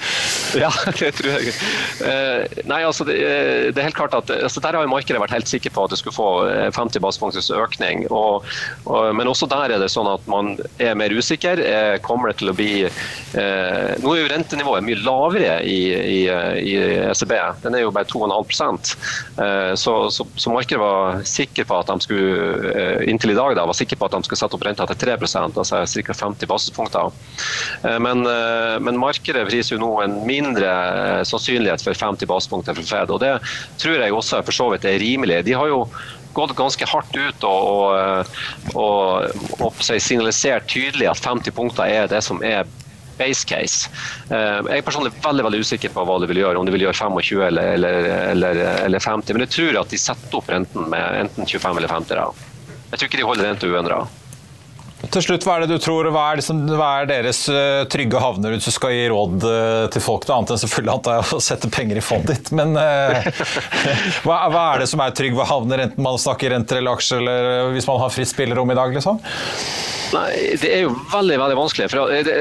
Ja, 0.59 0.71
det 0.97 1.11
tror 1.19 1.35
jeg. 1.35 1.53
Uh, 2.01 2.63
nei, 2.71 2.81
altså 2.87 3.05
det, 3.05 3.19
eh, 3.21 3.67
det, 3.69 3.77
er 3.77 3.89
helt 3.91 3.99
klart 3.99 4.15
at 4.17 4.31
altså 4.33 4.63
Der 4.65 4.79
har 4.79 4.87
jo 4.87 4.91
markedet 4.91 5.21
vært 5.21 5.35
helt 5.37 5.51
sikker 5.51 5.75
på 5.75 5.85
at 5.85 5.93
det 5.93 5.99
skulle 6.01 6.17
få 6.17 6.29
50 6.75 7.03
basepunkters 7.05 7.51
økning. 7.53 8.07
Og, 8.09 8.47
og, 8.89 9.11
men 9.17 9.29
også 9.29 9.49
der 9.51 9.77
er 9.77 9.83
det 9.83 9.91
sånn 9.93 10.09
at 10.11 10.25
man 10.31 10.57
er 10.81 10.97
mer 10.99 11.13
usikker. 11.13 11.61
Kommer 12.05 12.33
det 12.33 12.41
til 12.41 12.53
å 12.53 12.57
bli 12.57 12.73
eh, 12.87 13.91
Nå 14.03 14.13
er 14.15 14.23
jo 14.23 14.31
rentenivået 14.33 14.87
mye 14.87 15.01
lavere 15.05 15.59
i, 15.67 15.79
i, 15.93 16.21
i 16.63 16.75
ECB. 17.11 17.35
Den 17.65 17.77
er 17.79 17.85
jo 17.85 17.93
bare 17.95 18.09
2,5 18.09 18.95
eh, 19.45 19.75
så, 19.79 19.95
så, 20.15 20.27
så 20.35 20.55
markedet 20.55 20.81
var 20.83 20.88
sikker 21.29 21.67
på 21.69 21.79
at 21.79 21.91
de 21.91 22.05
skulle 22.05 22.73
eh, 22.73 23.05
inntil 23.11 23.33
i 23.33 23.39
dag 23.39 23.55
da, 23.59 23.67
var 23.69 23.77
sikker 23.77 23.99
på 23.99 24.09
at 24.09 24.17
de 24.17 24.27
skulle 24.27 24.41
sette 24.41 24.59
opp 24.59 24.67
renta 24.67 24.87
til 24.91 25.01
3 25.05 25.17
altså 25.19 25.83
ca. 25.85 26.17
50 26.23 26.51
basispunkter. 26.51 27.11
Eh, 27.85 27.99
men, 28.05 28.25
eh, 28.27 28.77
men, 28.83 29.01
markedet 29.01 29.47
priser 29.49 29.77
jo 29.77 29.83
nå 29.83 29.93
en 30.05 30.19
mindre 30.29 30.71
sannsynlighet 31.29 31.85
for 31.85 31.95
50 31.95 32.31
basispunkter 32.31 32.79
for 32.79 32.89
Fed. 32.89 33.15
og 33.15 33.21
Det 33.21 33.35
tror 33.79 33.99
jeg 34.03 34.15
også 34.15 34.43
for 34.45 34.61
så 34.61 34.71
vidt 34.75 34.89
er 34.89 35.01
rimelig. 35.03 35.45
De 35.47 35.57
har 35.59 35.71
jo 35.71 35.85
gått 36.37 36.57
ganske 36.59 36.87
hardt 36.87 37.17
ut 37.17 37.47
og, 37.49 37.95
og, 37.95 38.37
og, 38.79 39.63
og 39.65 39.81
signalisert 39.89 40.69
tydelig 40.71 41.09
at 41.11 41.25
50 41.25 41.57
punkter 41.57 41.89
er 41.89 42.11
det 42.11 42.23
som 42.27 42.43
er 42.45 42.69
base 43.19 43.49
case. 43.49 43.91
Eh, 44.31 44.61
jeg 44.69 44.81
er 44.83 44.87
personlig 44.87 45.13
veldig 45.25 45.47
veldig 45.49 45.63
usikker 45.65 45.93
på 45.95 46.05
hva 46.09 46.19
de 46.23 46.31
vil 46.31 46.43
gjøre, 46.45 46.61
om 46.61 46.69
de 46.69 46.75
vil 46.75 46.87
gjøre 46.87 46.99
25 47.01 47.45
eller, 47.49 47.73
eller, 47.77 48.09
eller, 48.35 48.63
eller 48.87 49.05
50. 49.05 49.35
Men 49.35 49.47
jeg 49.47 49.55
tror 49.57 49.83
at 49.83 49.93
de 49.93 50.01
setter 50.01 50.41
opp 50.41 50.49
renten 50.53 50.89
med 50.93 51.25
enten 51.25 51.49
25 51.49 51.83
eller 51.83 51.93
50. 51.93 52.23
Da. 52.23 52.57
Jeg 52.93 53.01
tror 53.01 53.11
ikke 53.11 53.21
de 53.21 53.29
holder 53.29 53.51
renta 53.51 53.69
uendra. 53.69 54.03
Til 54.99 55.23
slutt, 55.23 55.45
Hva 55.47 55.57
er 55.57 55.65
det 55.65 55.77
du 55.77 55.83
tror, 55.83 56.09
hva 56.11 56.25
er, 56.33 56.41
liksom, 56.41 56.65
hva 56.75 56.89
er 56.99 57.11
deres 57.11 57.45
uh, 57.53 57.85
trygge 57.91 58.19
havner 58.19 58.57
hvis 58.57 58.67
du 58.67 58.75
skal 58.75 58.95
gi 58.97 59.05
råd 59.13 59.45
uh, 59.47 59.85
til 59.95 60.03
folk? 60.03 60.27
Da, 60.27 60.39
annet 60.39 60.57
enn 60.57 60.63
selvfølgelig 60.65 60.97
det 61.07 61.19
å 61.39 61.43
sette 61.45 61.71
penger 61.71 62.01
i 62.01 62.03
fondet 62.03 62.35
ditt. 62.35 62.51
Men 62.59 62.75
uh, 62.75 63.29
hva, 64.27 64.41
hva, 64.51 64.65
er 64.73 64.83
det 64.83 64.89
som 64.91 65.05
er 65.05 65.15
trygge 65.15 65.47
havner, 65.47 65.85
enten 65.87 66.03
man 66.03 66.19
snakker 66.19 66.51
renter 66.55 66.81
eller 66.81 66.99
aksjer, 66.99 67.23
eller 67.23 67.71
hvis 67.77 67.87
man 67.87 68.03
har 68.03 68.15
fritt 68.15 68.33
spillerom 68.33 68.75
i 68.75 68.79
dag? 68.79 68.99
liksom? 68.99 69.23
Nei, 70.15 70.57
Det 70.61 70.71
er 70.73 70.85
jo 70.87 70.93
veldig 71.13 71.37
veldig 71.41 71.57
vanskelig. 71.59 71.89
For 71.93 72.13
det, 72.25 72.37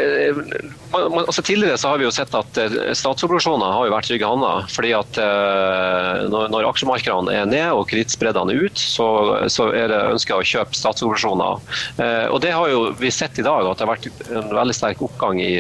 man, 0.94 1.26
altså 1.26 1.44
tidligere 1.46 1.78
så 1.80 1.92
har 1.92 2.00
vi 2.00 2.08
jo 2.08 2.14
sett 2.16 2.34
at 2.38 2.60
eh, 2.62 2.76
statsobligasjoner 2.96 3.74
har 3.76 3.88
jo 3.88 3.94
vært 3.94 4.10
trygge 4.10 4.30
havner. 4.30 4.68
fordi 4.72 4.94
at 4.96 5.20
eh, 5.22 6.24
når, 6.32 6.48
når 6.54 6.70
aksjemarkedene 6.70 7.36
er 7.36 7.50
ned 7.50 7.68
og 7.76 7.88
kredittspreddene 7.92 8.56
er 8.56 8.68
ut, 8.68 8.80
så, 8.80 9.08
så, 9.52 9.70
er 9.76 9.92
det 9.92 10.00
ønska 10.14 10.38
å 10.38 10.46
kjøpe 10.48 10.78
statsobligasjoner. 10.78 11.60
Eh, 12.00 12.26
og 12.32 12.42
Det 12.44 12.47
har 12.54 12.70
jo 12.72 12.92
vi 13.00 13.12
sett 13.12 13.40
i 13.40 13.46
dag, 13.46 13.66
at 13.68 13.80
det 13.80 13.86
har 13.86 13.94
vært 13.96 14.32
en 14.32 14.52
veldig 14.56 14.76
sterk 14.76 15.04
oppgang 15.06 15.42
i, 15.44 15.54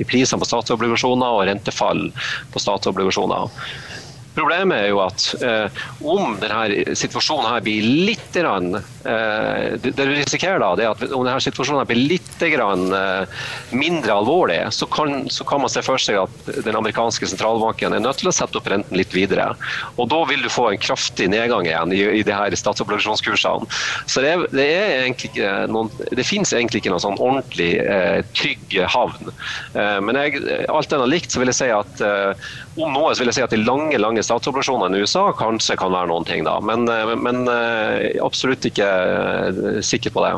i 0.00 0.04
prisene 0.08 0.40
på 0.42 0.48
statsobligasjoner 0.48 1.38
og 1.38 1.44
rentefall 1.48 2.08
på 2.52 2.62
statsobligasjoner. 2.62 3.52
Problemet 4.36 4.76
er 4.84 4.90
jo 4.90 5.00
at 5.00 5.24
eh, 5.40 5.82
om 6.04 6.36
denne 6.40 6.94
situasjonen 6.98 7.48
her 7.48 7.62
blir 7.64 7.86
litt 8.10 8.34
grann, 8.36 8.74
eh, 8.76 9.76
Det 9.80 9.94
du 9.96 10.12
risikerer 10.12 10.60
da, 10.60 10.74
det 10.76 10.84
er 10.84 10.92
at 10.92 11.14
om 11.16 11.24
denne 11.24 11.40
situasjonen 11.40 11.88
blir 11.88 12.02
litt 12.14 12.44
grann, 12.52 12.84
eh, 12.92 13.46
mindre 13.72 14.12
alvorlig, 14.12 14.58
så 14.76 14.88
kan, 14.92 15.30
så 15.32 15.46
kan, 15.48 15.62
man 15.64 15.72
se 15.72 15.82
for 15.86 16.00
seg 16.02 16.20
at 16.20 16.50
den 16.66 16.76
amerikanske 16.76 17.30
sentralbanken 17.32 17.96
er 17.96 18.04
nødt 18.04 18.20
til 18.20 18.30
å 18.30 18.34
sette 18.34 18.60
opp 18.60 18.68
renten 18.70 18.98
litt 18.98 19.14
videre. 19.16 19.54
Og 19.96 20.10
Da 20.12 20.20
vil 20.28 20.44
du 20.44 20.50
få 20.52 20.68
en 20.70 20.84
kraftig 20.84 21.30
nedgang 21.32 21.66
igjen 21.68 21.96
i, 21.96 22.02
i 22.20 22.22
de 22.26 22.36
her 22.36 22.54
statsobligasjonskursene. 22.60 23.68
Så 24.06 24.24
det, 24.24 24.34
det, 24.52 24.68
ikke 25.14 25.56
noen, 25.72 25.90
det 26.12 26.28
finnes 26.28 26.52
egentlig 26.52 26.82
ikke 26.82 26.92
noen 26.92 27.04
sånn 27.06 27.20
ordentlig 27.20 27.72
eh, 27.80 28.20
trygg 28.36 28.78
havn. 28.92 29.32
Eh, 29.72 29.98
men 30.04 30.20
jeg, 30.20 30.44
alt 30.68 30.92
annet 30.92 31.12
likt 31.14 31.32
så 31.32 31.42
vil 31.42 31.52
jeg 31.52 31.60
si 31.62 31.72
at 31.72 32.04
eh, 32.04 32.48
om 32.76 32.92
noe 32.92 33.14
så 33.14 33.22
vil 33.22 33.30
jeg 33.30 33.38
si 33.38 33.44
at 33.44 33.54
de 33.54 33.62
lange 33.62 33.98
lange 34.00 34.24
statsoperasjonene 34.24 34.98
i 34.98 35.06
USA 35.06 35.30
kanskje 35.36 35.78
kan 35.80 35.94
være 35.94 36.10
noen 36.10 36.26
ting, 36.28 36.44
da. 36.46 36.58
Men, 36.60 36.84
eh, 36.92 37.14
men 37.16 37.46
eh, 37.50 38.20
absolutt 38.24 38.68
ikke 38.68 38.86
eh, 38.86 39.80
sikker 39.84 40.14
på 40.14 40.24
det. 40.26 40.34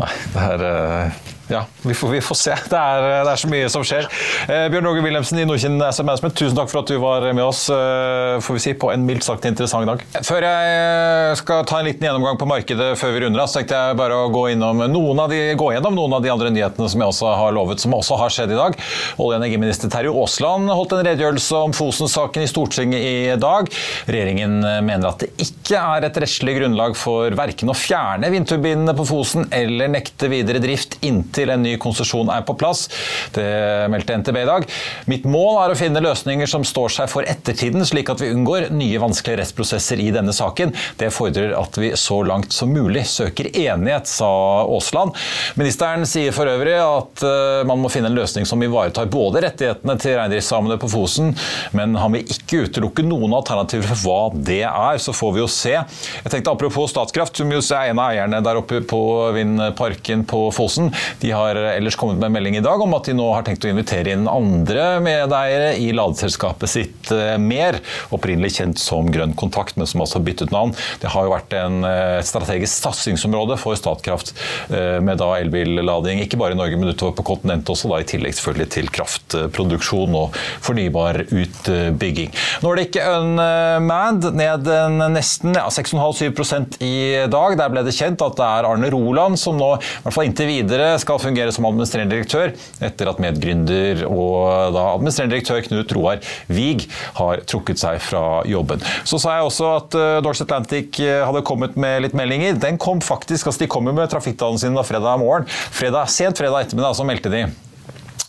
Nei, 0.00 0.12
det 0.60 0.70
er 0.70 1.12
ja, 1.50 1.64
vi 1.82 1.94
får, 1.94 2.08
vi 2.08 2.20
får 2.20 2.38
se. 2.38 2.54
Det 2.70 2.78
er, 2.78 3.04
det 3.24 3.32
er, 3.32 3.40
så 3.40 3.48
mye 3.50 3.68
som 3.72 3.84
skjer. 3.86 4.06
Eh, 4.46 4.66
Bjørn 4.70 4.86
Roger 4.86 5.04
Wilhelmsen 5.04 5.40
i 5.42 5.46
Nordkinn 5.48 5.80
Asset 5.82 6.06
Management, 6.06 6.36
tusen 6.38 6.58
takk 6.58 6.70
for 6.70 6.82
at 6.84 6.90
du 6.90 6.96
var 7.02 7.26
med 7.26 7.42
oss 7.42 7.64
eh, 7.74 8.38
får 8.44 8.56
vi 8.56 8.62
si, 8.62 8.74
på 8.78 8.92
en 8.92 9.04
mildt 9.06 9.26
sagt 9.26 9.48
interessant 9.48 9.88
dag. 9.88 10.04
Før 10.26 10.46
jeg 10.46 10.74
eh, 10.76 11.32
skal 11.40 11.64
ta 11.68 11.80
en 11.80 11.88
liten 11.88 12.06
gjennomgang 12.06 12.38
på 12.40 12.48
markedet 12.48 12.92
før 13.00 13.14
vi 13.16 13.24
runder 13.24 13.42
så 13.50 13.60
tenkte 13.60 13.78
jeg 13.78 13.98
bare 13.98 14.18
å 14.26 14.28
gå, 14.32 14.44
de, 14.52 15.40
gå 15.58 15.70
gjennom 15.74 15.96
noen 15.96 16.16
av 16.18 16.24
de 16.24 16.32
andre 16.32 16.52
nyhetene 16.54 16.90
som 16.92 17.02
jeg 17.02 17.14
også 17.14 17.34
har 17.40 17.56
lovet, 17.56 17.82
som 17.82 17.96
også 17.96 18.20
har 18.20 18.34
skjedd 18.34 18.54
i 18.54 18.60
dag. 18.60 18.78
Olje- 19.16 19.30
og 19.30 19.36
energiminister 19.40 19.90
Terje 19.90 20.14
Aasland 20.14 20.70
holdt 20.70 20.94
en 20.94 21.04
redegjørelse 21.06 21.64
om 21.66 21.74
Fosen-saken 21.76 22.44
i 22.44 22.50
Stortinget 22.50 23.00
i 23.02 23.14
dag. 23.40 23.70
Regjeringen 24.10 24.58
mener 24.86 25.10
at 25.10 25.24
det 25.24 25.32
ikke 25.42 25.80
er 25.80 26.06
et 26.06 26.22
rettslig 26.22 26.58
grunnlag 26.60 26.96
for 26.98 27.34
verken 27.38 27.72
å 27.72 27.78
fjerne 27.78 28.30
vindturbinene 28.32 28.94
på 28.98 29.06
Fosen 29.08 29.48
eller 29.54 29.90
nekte 29.90 30.30
videre 30.30 30.62
drift 30.62 30.98
inntil 31.06 31.39
til 31.40 31.52
en 31.54 31.64
ny 31.64 31.76
konsesjon 31.80 32.30
er 32.32 32.44
på 32.46 32.56
plass. 32.60 32.86
Det 33.34 33.46
meldte 33.92 34.18
NTB 34.20 34.40
i 34.42 34.48
dag. 34.48 34.66
Mitt 35.10 35.26
mål 35.28 35.64
er 35.64 35.74
å 35.74 35.78
finne 35.78 36.02
løsninger 36.04 36.48
som 36.50 36.66
står 36.66 36.92
seg 37.00 37.10
for 37.12 37.26
ettertiden, 37.28 37.84
slik 37.88 38.12
at 38.12 38.22
vi 38.22 38.30
unngår 38.34 38.70
nye 38.74 39.00
vanskelige 39.02 39.40
rettsprosesser 39.42 40.02
i 40.02 40.10
denne 40.14 40.34
saken. 40.36 40.74
Det 41.00 41.10
fordrer 41.14 41.54
at 41.58 41.78
vi 41.80 41.92
så 41.98 42.20
langt 42.26 42.54
som 42.54 42.72
mulig 42.72 43.06
søker 43.08 43.50
enighet, 43.50 44.08
sa 44.10 44.30
Aasland. 44.66 45.16
Ministeren 45.58 46.06
sier 46.08 46.34
for 46.36 46.50
øvrig 46.50 46.76
at 46.80 47.24
eh, 47.26 47.62
man 47.68 47.80
må 47.80 47.90
finne 47.92 48.10
en 48.10 48.18
løsning 48.18 48.46
som 48.48 48.62
ivaretar 48.62 49.10
både 49.10 49.44
rettighetene 49.46 49.96
til 50.00 50.16
reindriftssamene 50.18 50.78
på 50.80 50.90
Fosen, 50.92 51.32
men 51.76 51.96
han 52.00 52.14
vil 52.16 52.34
ikke 52.36 52.66
utelukke 52.66 53.04
noen 53.06 53.34
alternativer 53.36 53.88
for 53.90 54.04
hva 54.04 54.44
det 54.50 54.62
er. 54.68 55.00
Så 55.00 55.14
får 55.16 55.34
vi 55.36 55.42
jo 55.42 55.48
se. 55.50 55.76
Jeg 55.76 56.32
tenkte 56.32 56.52
Apropos 56.52 56.90
Statkraft, 56.92 57.38
som 57.40 57.50
jo 57.52 57.60
er 57.62 57.92
en 57.92 58.00
av 58.02 58.10
eierne 58.10 58.42
der 58.44 58.58
oppe 58.60 58.80
på 58.84 59.00
vindparken 59.36 60.24
på 60.28 60.42
Fosen. 60.54 60.90
De 61.22 61.29
har 61.34 61.56
ellers 61.56 61.96
kommet 61.98 62.18
med 62.20 62.30
en 62.30 62.36
melding 62.38 62.56
i 62.58 62.64
dag 62.64 62.80
om 62.82 62.94
at 62.96 63.08
de 63.08 63.14
nå 63.16 63.26
har 63.34 63.44
tenkt 63.46 63.64
å 63.66 63.70
invitere 63.70 64.14
inn 64.14 64.28
andre 64.30 64.98
medeiere 65.04 65.72
i 65.80 65.90
ladeselskapet 65.96 66.70
sitt 66.70 67.10
eh, 67.14 67.36
mer. 67.40 67.80
Opprinnelig 68.14 68.56
kjent 68.58 68.80
som 68.80 69.08
Grønn 69.12 69.34
Kontakt, 69.38 69.78
men 69.80 69.88
som 69.90 70.02
altså 70.04 70.18
har 70.18 70.26
byttet 70.26 70.54
navn. 70.54 70.74
Det 71.02 71.12
har 71.12 71.26
jo 71.26 71.34
vært 71.34 71.56
en 71.58 71.86
eh, 71.86 72.18
strategisk 72.26 72.86
satsingsområde 72.86 73.58
for 73.60 73.78
Statkraft 73.78 74.34
eh, 74.68 74.98
med 75.04 75.20
da 75.20 75.32
elbillading, 75.38 76.22
ikke 76.24 76.40
bare 76.40 76.56
i 76.56 76.60
Norge, 76.60 76.78
men 76.80 76.92
utover 76.92 77.16
på 77.18 77.26
kontinentet 77.32 77.72
også, 77.74 77.90
da 77.92 78.00
i 78.02 78.08
tillegg 78.08 78.36
selvfølgelig 78.38 78.70
til 78.76 78.90
kraftproduksjon 78.94 80.16
og 80.18 80.38
fornybar 80.64 81.22
utbygging. 81.28 82.34
Nordic 82.64 82.98
Unmanned 83.00 84.30
ned 84.36 84.68
nesten 85.14 85.56
ja, 85.56 85.66
6,5-7 85.72 86.80
i 86.84 86.94
dag. 87.30 87.56
Der 87.60 87.72
ble 87.72 87.84
det 87.86 87.94
kjent 87.96 88.22
at 88.24 88.38
det 88.38 88.46
er 88.46 88.68
Arne 88.68 88.90
Roland 88.92 89.38
som 89.40 89.58
nå, 89.60 89.72
i 89.80 90.04
hvert 90.04 90.16
fall 90.16 90.28
inntil 90.28 90.50
videre, 90.50 90.92
skal 91.02 91.19
fungere 91.22 91.54
som 91.54 91.68
administrerende 91.68 92.16
direktør, 92.16 92.54
etter 92.84 93.10
at 93.10 93.22
medgründer 93.22 94.04
og 94.08 94.74
da 94.76 94.86
administrerende 94.94 95.36
direktør 95.36 95.64
Knut 95.68 95.94
Roar 95.96 96.20
Wiig 96.50 96.86
har 97.20 97.44
trukket 97.48 97.80
seg 97.80 98.00
fra 98.04 98.42
jobben. 98.48 98.82
Så 99.08 99.20
sa 99.22 99.38
jeg 99.38 99.48
også 99.48 99.72
at 99.76 99.98
Norse 100.24 100.46
Atlantic 100.46 101.00
hadde 101.00 101.44
kommet 101.46 101.78
med 101.80 102.06
litt 102.06 102.16
meldinger. 102.16 102.58
Den 102.60 102.80
kom 102.80 103.02
faktisk, 103.04 103.48
altså 103.50 103.64
De 103.64 103.70
kom 103.70 103.88
med 103.90 104.10
trafikktallene 104.12 104.60
sine 104.60 104.76
da 104.78 104.86
fredag 104.86 105.20
morgen. 105.22 105.48
Fredag, 105.48 106.10
sent 106.12 106.40
fredag 106.40 106.68
ettermiddag 106.68 106.96
så 106.98 107.06
meldte 107.06 107.32
de 107.32 107.44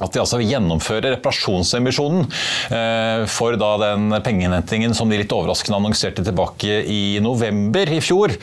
at 0.02 0.14
de 0.14 0.22
altså 0.22 0.40
vil 0.42 0.52
gjennomføre 0.56 1.14
reparasjonsemisjonen 1.16 2.26
eh, 2.74 3.24
for 3.30 3.58
da 3.60 3.72
den 3.82 4.16
pengeinnhentingen 4.26 4.96
som 4.98 5.12
de 5.12 5.20
litt 5.22 5.34
overraskende 5.36 5.78
annonserte 5.78 6.26
tilbake 6.26 6.82
i 6.90 7.20
november 7.24 7.90
i 7.92 8.02
fjor. 8.04 8.34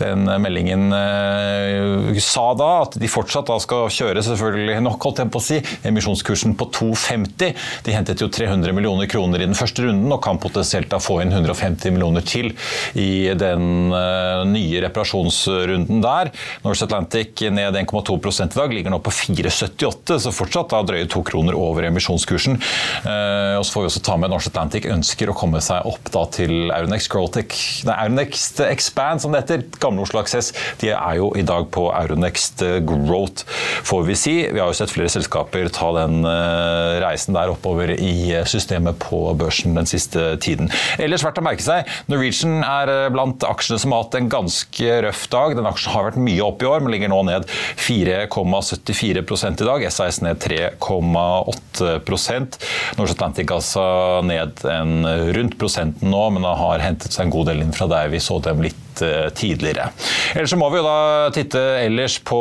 Den 0.00 0.28
meldingen 0.42 0.90
eh, 0.96 2.20
sa 2.22 2.50
da 2.58 2.70
at 2.84 2.98
de 3.00 3.10
fortsatt 3.10 3.48
da 3.48 3.58
skal 3.62 3.88
kjøre 3.92 4.24
selvfølgelig 4.26 4.80
nok, 4.84 5.08
holdt 5.08 5.22
jeg 5.22 5.32
på 5.32 5.42
å 5.42 5.46
si, 5.46 5.60
emisjonskursen 5.88 6.56
på 6.58 6.68
2,50. 6.80 7.56
De 7.86 7.96
hentet 7.96 8.22
jo 8.22 8.30
300 8.32 8.76
millioner 8.76 9.08
kroner 9.10 9.42
i 9.42 9.48
den 9.48 9.58
første 9.58 9.86
runden 9.86 10.12
og 10.12 10.22
kan 10.24 10.40
potensielt 10.42 10.90
da 10.92 11.00
få 11.02 11.20
inn 11.24 11.32
150 11.34 11.94
millioner 11.94 12.24
til 12.26 12.52
i 12.98 13.32
den 13.38 13.94
eh, 13.96 14.44
nye 14.52 14.84
reparasjonsrunden 14.84 16.04
der. 16.04 16.32
Norse 16.66 16.86
Atlantic 16.86 17.40
ned 17.52 17.80
1,2 17.80 18.16
i 18.16 18.48
dag, 18.52 18.72
ligger 18.72 18.92
nå 18.92 19.00
på 19.04 19.12
4,78, 19.14 20.18
så 20.22 20.34
fortsatt 20.34 20.72
da 20.72 20.82
drøye 20.86 21.05
to 21.12 21.22
kroner 21.26 21.56
over 21.58 21.86
emisjonskursen. 21.88 22.56
Og 22.56 23.64
så 23.64 23.72
får 23.72 23.84
vi 23.84 23.90
også 23.90 24.04
ta 24.06 24.16
med 24.20 24.32
Norse 24.32 24.50
Atlantic 24.52 24.86
ønsker 24.90 25.30
å 25.30 25.36
komme 25.36 25.60
seg 25.64 25.86
opp 25.88 26.10
da 26.14 26.24
til 26.34 26.70
Euronext 26.74 27.10
Growtech, 27.12 27.56
nei, 27.88 27.96
Euronext 28.06 28.60
Expand, 28.66 29.22
som 29.22 29.34
det 29.34 29.44
heter. 29.44 29.64
Gamle 29.82 30.04
Oslo 30.06 30.20
Access. 30.20 30.52
De 30.80 30.92
er 30.94 31.18
jo 31.20 31.30
i 31.38 31.44
dag 31.46 31.68
på 31.74 31.88
Euronext 31.92 32.62
Growth, 32.86 33.46
får 33.86 34.06
vi 34.08 34.18
si. 34.18 34.36
Vi 34.52 34.60
har 34.62 34.70
jo 34.70 34.76
sett 34.78 34.92
flere 34.94 35.12
selskaper 35.12 35.70
ta 35.74 35.92
den 35.98 36.22
reisen 37.02 37.36
der 37.36 37.52
oppover 37.52 37.92
i 37.94 38.32
systemet 38.48 38.98
på 39.02 39.22
børsen 39.38 39.76
den 39.76 39.88
siste 39.88 40.34
tiden. 40.42 40.70
Ellers 41.02 41.24
verdt 41.26 41.40
å 41.40 41.44
merke 41.46 41.64
seg, 41.64 41.88
Norwegian 42.10 42.62
er 42.66 43.10
blant 43.14 43.44
aksjene 43.46 43.80
som 43.82 43.94
har 43.94 44.06
hatt 44.06 44.16
en 44.18 44.30
ganske 44.32 45.00
røff 45.06 45.26
dag. 45.32 45.56
Den 45.58 45.68
aksjen 45.68 45.94
har 45.94 46.08
vært 46.10 46.20
mye 46.22 46.44
opp 46.44 46.62
i 46.64 46.68
år, 46.70 46.82
men 46.84 46.94
ligger 46.94 47.12
nå 47.12 47.22
ned 47.28 47.46
4,74 47.80 49.24
i 49.52 49.68
dag. 49.68 49.86
SAS 49.92 50.22
ned 50.24 50.40
3, 50.42 50.60
0,8% 51.02 52.58
Norse 52.96 53.16
Atlantic-gassa 53.16 53.86
ned 54.26 54.64
en 54.70 55.06
rundt 55.36 55.58
prosenten 55.60 56.10
nå, 56.12 56.24
men 56.34 56.46
har 56.46 56.84
hentet 56.84 57.12
seg 57.12 57.26
en 57.26 57.36
god 57.36 57.52
del 57.52 57.62
inn 57.64 57.76
fra 57.76 57.88
der 57.90 58.10
vi 58.12 58.22
så 58.22 58.40
dem 58.44 58.64
litt 58.64 58.85
tidligere. 59.36 59.90
Ellers 60.34 60.52
så 60.52 60.58
må 60.60 60.70
vi 60.72 60.80
jo 60.80 60.86
da 60.86 61.30
titte 61.34 61.62
ellers 61.82 62.18
på 62.26 62.38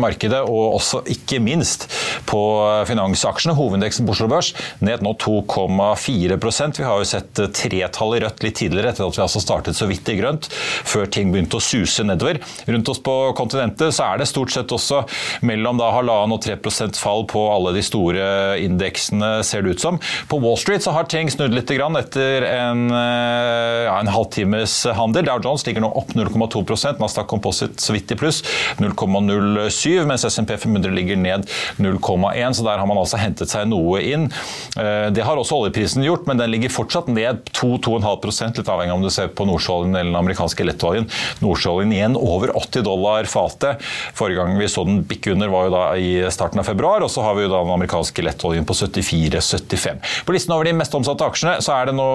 markedet, 0.00 0.40
og 0.44 0.78
også 0.78 1.02
ikke 1.10 1.40
minst 1.42 1.88
på 2.28 2.40
finansaksjene. 2.88 3.56
Hovedindeksen 3.58 4.06
på 4.08 4.14
Oslo 4.16 4.28
Børs 4.30 4.52
ned 4.84 5.02
nå 5.04 5.14
2,4% 5.20 6.78
Vi 6.80 6.86
har 6.86 7.00
jo 7.00 7.08
sett 7.08 7.42
tretall 7.56 8.16
i 8.16 8.22
rødt 8.24 8.44
litt 8.44 8.58
tidligere, 8.60 8.92
etter 8.92 9.06
at 9.06 9.18
vi 9.18 9.24
altså 9.24 9.42
startet 9.42 9.78
så 9.78 9.88
vidt 9.90 10.08
i 10.12 10.18
grønt, 10.18 10.48
før 10.88 11.08
ting 11.10 11.32
begynte 11.32 11.58
å 11.58 11.64
suse 11.64 12.04
nedover. 12.06 12.40
Rundt 12.68 12.92
oss 12.92 13.02
på 13.04 13.16
kontinentet 13.38 13.94
så 13.94 14.12
er 14.12 14.22
det 14.22 14.28
stort 14.30 14.52
sett 14.54 14.72
også 14.74 15.04
mellom 15.46 15.80
da 15.80 15.90
halvannen 15.94 16.36
og 16.36 16.42
3 16.44 16.58
fall 16.98 17.24
på 17.30 17.42
alle 17.52 17.74
de 17.76 17.82
store 17.84 18.58
indeksene, 18.62 19.38
ser 19.46 19.64
det 19.64 19.76
ut 19.76 19.82
som. 19.82 20.00
På 20.30 20.40
Wall 20.42 20.58
Street 20.60 20.84
så 20.84 20.94
har 20.96 21.08
ting 21.10 21.30
snudd 21.32 21.54
litt 21.54 21.68
etter 21.68 22.44
en, 22.48 22.88
ja, 22.90 23.94
en 23.98 24.10
halvtimes 24.10 24.80
handel. 24.96 25.26
Dow 25.28 25.42
Jones 25.44 25.64
ligger 25.68 25.84
nå 25.84 25.92
opp 26.00 26.14
0,2 26.16 26.64
Nasdaq 26.98 27.28
Composite 27.30 27.82
så 27.82 27.94
vidt 27.94 28.12
i 28.12 28.18
pluss 28.18 28.42
0,07, 28.78 30.04
mens 30.08 30.24
SMP 30.28 30.56
500 30.56 30.94
ligger 30.94 31.16
ned 31.20 31.46
0,1. 31.78 32.56
Så 32.58 32.66
der 32.66 32.80
har 32.80 32.88
man 32.88 33.00
altså 33.00 33.20
hentet 33.20 33.50
seg 33.52 33.68
noe 33.70 34.00
inn. 34.04 34.28
Det 34.74 35.24
har 35.24 35.38
også 35.38 35.58
oljeprisen 35.62 36.04
gjort, 36.06 36.26
men 36.28 36.40
den 36.40 36.52
ligger 36.52 36.72
fortsatt 36.72 37.10
ned 37.12 37.44
2-2,5 37.56 38.58
litt 38.58 38.70
avhengig 38.70 38.92
av 38.92 38.98
om 38.98 39.04
du 39.06 39.10
ser 39.12 39.30
på 39.32 39.46
nordsjøoljen 39.48 39.96
eller 39.96 40.10
den 40.10 40.20
amerikanske 40.20 40.66
lettoljen. 40.66 41.08
Nordsjøoljen 41.42 41.94
igjen 41.94 42.18
over 42.18 42.52
80 42.56 42.86
dollar 42.86 43.28
fatet. 43.30 43.84
Forrige 44.18 44.42
gang 44.42 44.58
vi 44.58 44.70
så 44.70 44.84
den 44.88 45.02
bikke 45.08 45.34
under, 45.34 45.52
var 45.52 45.68
jo 45.68 45.74
da 45.74 45.84
i 45.98 46.10
starten 46.34 46.62
av 46.62 46.68
februar. 46.68 47.04
og 47.04 47.12
så 47.12 47.24
har 47.24 47.36
vi 47.38 47.46
jo 47.46 47.52
da 47.52 47.62
den 47.64 47.74
amerikanske 47.74 48.24
lettoljen 48.24 48.66
på 48.68 48.76
74,75. 48.78 50.02
På 50.26 50.34
listen 50.36 50.54
over 50.54 50.68
de 50.68 50.76
mest 50.78 50.94
omsatte 50.94 51.26
aksjene 51.26 51.58
så 51.64 51.74
er 51.76 51.90
det 51.90 51.96
nå 51.98 52.08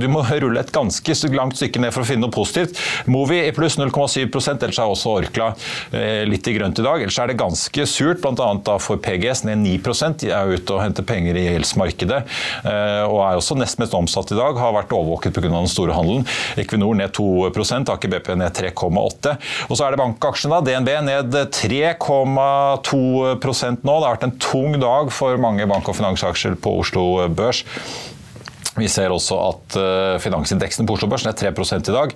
Du 0.00 0.08
må 0.12 0.24
rulle 0.30 0.60
et 0.60 0.72
ganske 0.74 1.16
langt 1.32 1.58
stykke 1.58 1.80
ned 1.82 1.94
for 1.94 2.04
å 2.04 2.08
finne 2.08 2.26
noe 2.26 2.34
positivt. 2.34 2.51
Movi 3.10 3.40
i 3.46 3.52
pluss 3.54 3.78
0,7% 3.80 4.66
ellers 4.66 4.80
er 4.80 4.92
også 4.92 5.08
Orkla 5.18 5.48
litt 6.28 6.48
i 6.48 6.54
grønt 6.56 6.78
i 6.78 6.86
dag. 6.86 7.02
Ellers 7.02 7.18
er 7.20 7.26
det 7.32 7.40
ganske 7.40 7.86
surt, 7.88 8.22
bl.a. 8.22 8.78
for 8.82 8.96
PGS 9.02 9.44
ned 9.48 9.58
9 9.64 9.78
De 10.22 10.30
er 10.32 10.54
ute 10.54 10.74
og 10.74 10.82
henter 10.82 11.04
penger 11.06 11.34
i 11.38 11.46
gjeldsmarkedet 11.48 12.20
og 12.64 13.18
er 13.24 13.38
også 13.38 13.54
nest 13.58 13.80
mest 13.82 13.94
omsatt 13.96 14.32
i 14.32 14.38
dag. 14.38 14.52
Har 14.58 14.72
vært 14.76 14.92
overvåket 14.94 15.34
pga. 15.36 15.48
den 15.52 15.68
store 15.70 15.92
handelen. 15.96 16.24
Equinor 16.60 16.94
ned 16.98 17.10
2 17.16 17.26
Aker 17.92 18.08
BP 18.12 18.28
ned 18.38 18.50
3,8 18.56 19.36
Og 19.68 19.74
så 19.76 19.82
er 19.84 19.90
det 19.92 20.02
bankaksjene. 20.02 20.56
da, 20.60 20.66
DNB 20.66 20.90
ned 21.08 21.28
3,2% 21.52 23.78
nå. 23.82 23.92
Det 23.92 24.06
har 24.06 24.16
vært 24.16 24.28
en 24.28 24.38
tung 24.38 24.72
dag 24.80 25.12
for 25.12 25.36
mange 25.40 25.66
bank- 25.66 25.88
og 25.88 25.96
finansaksjer 25.98 26.54
på 26.62 26.78
Oslo 26.82 27.28
Børs. 27.28 27.64
Vi 28.78 28.86
ser 28.88 29.12
også 29.12 29.36
at 29.50 29.74
finansindeksen 30.24 30.86
på 30.88 30.94
Oslo 30.96 31.08
Børs 31.10 31.26
er 31.28 31.34
3 31.36 31.50
i 31.52 31.92
dag. 31.92 32.12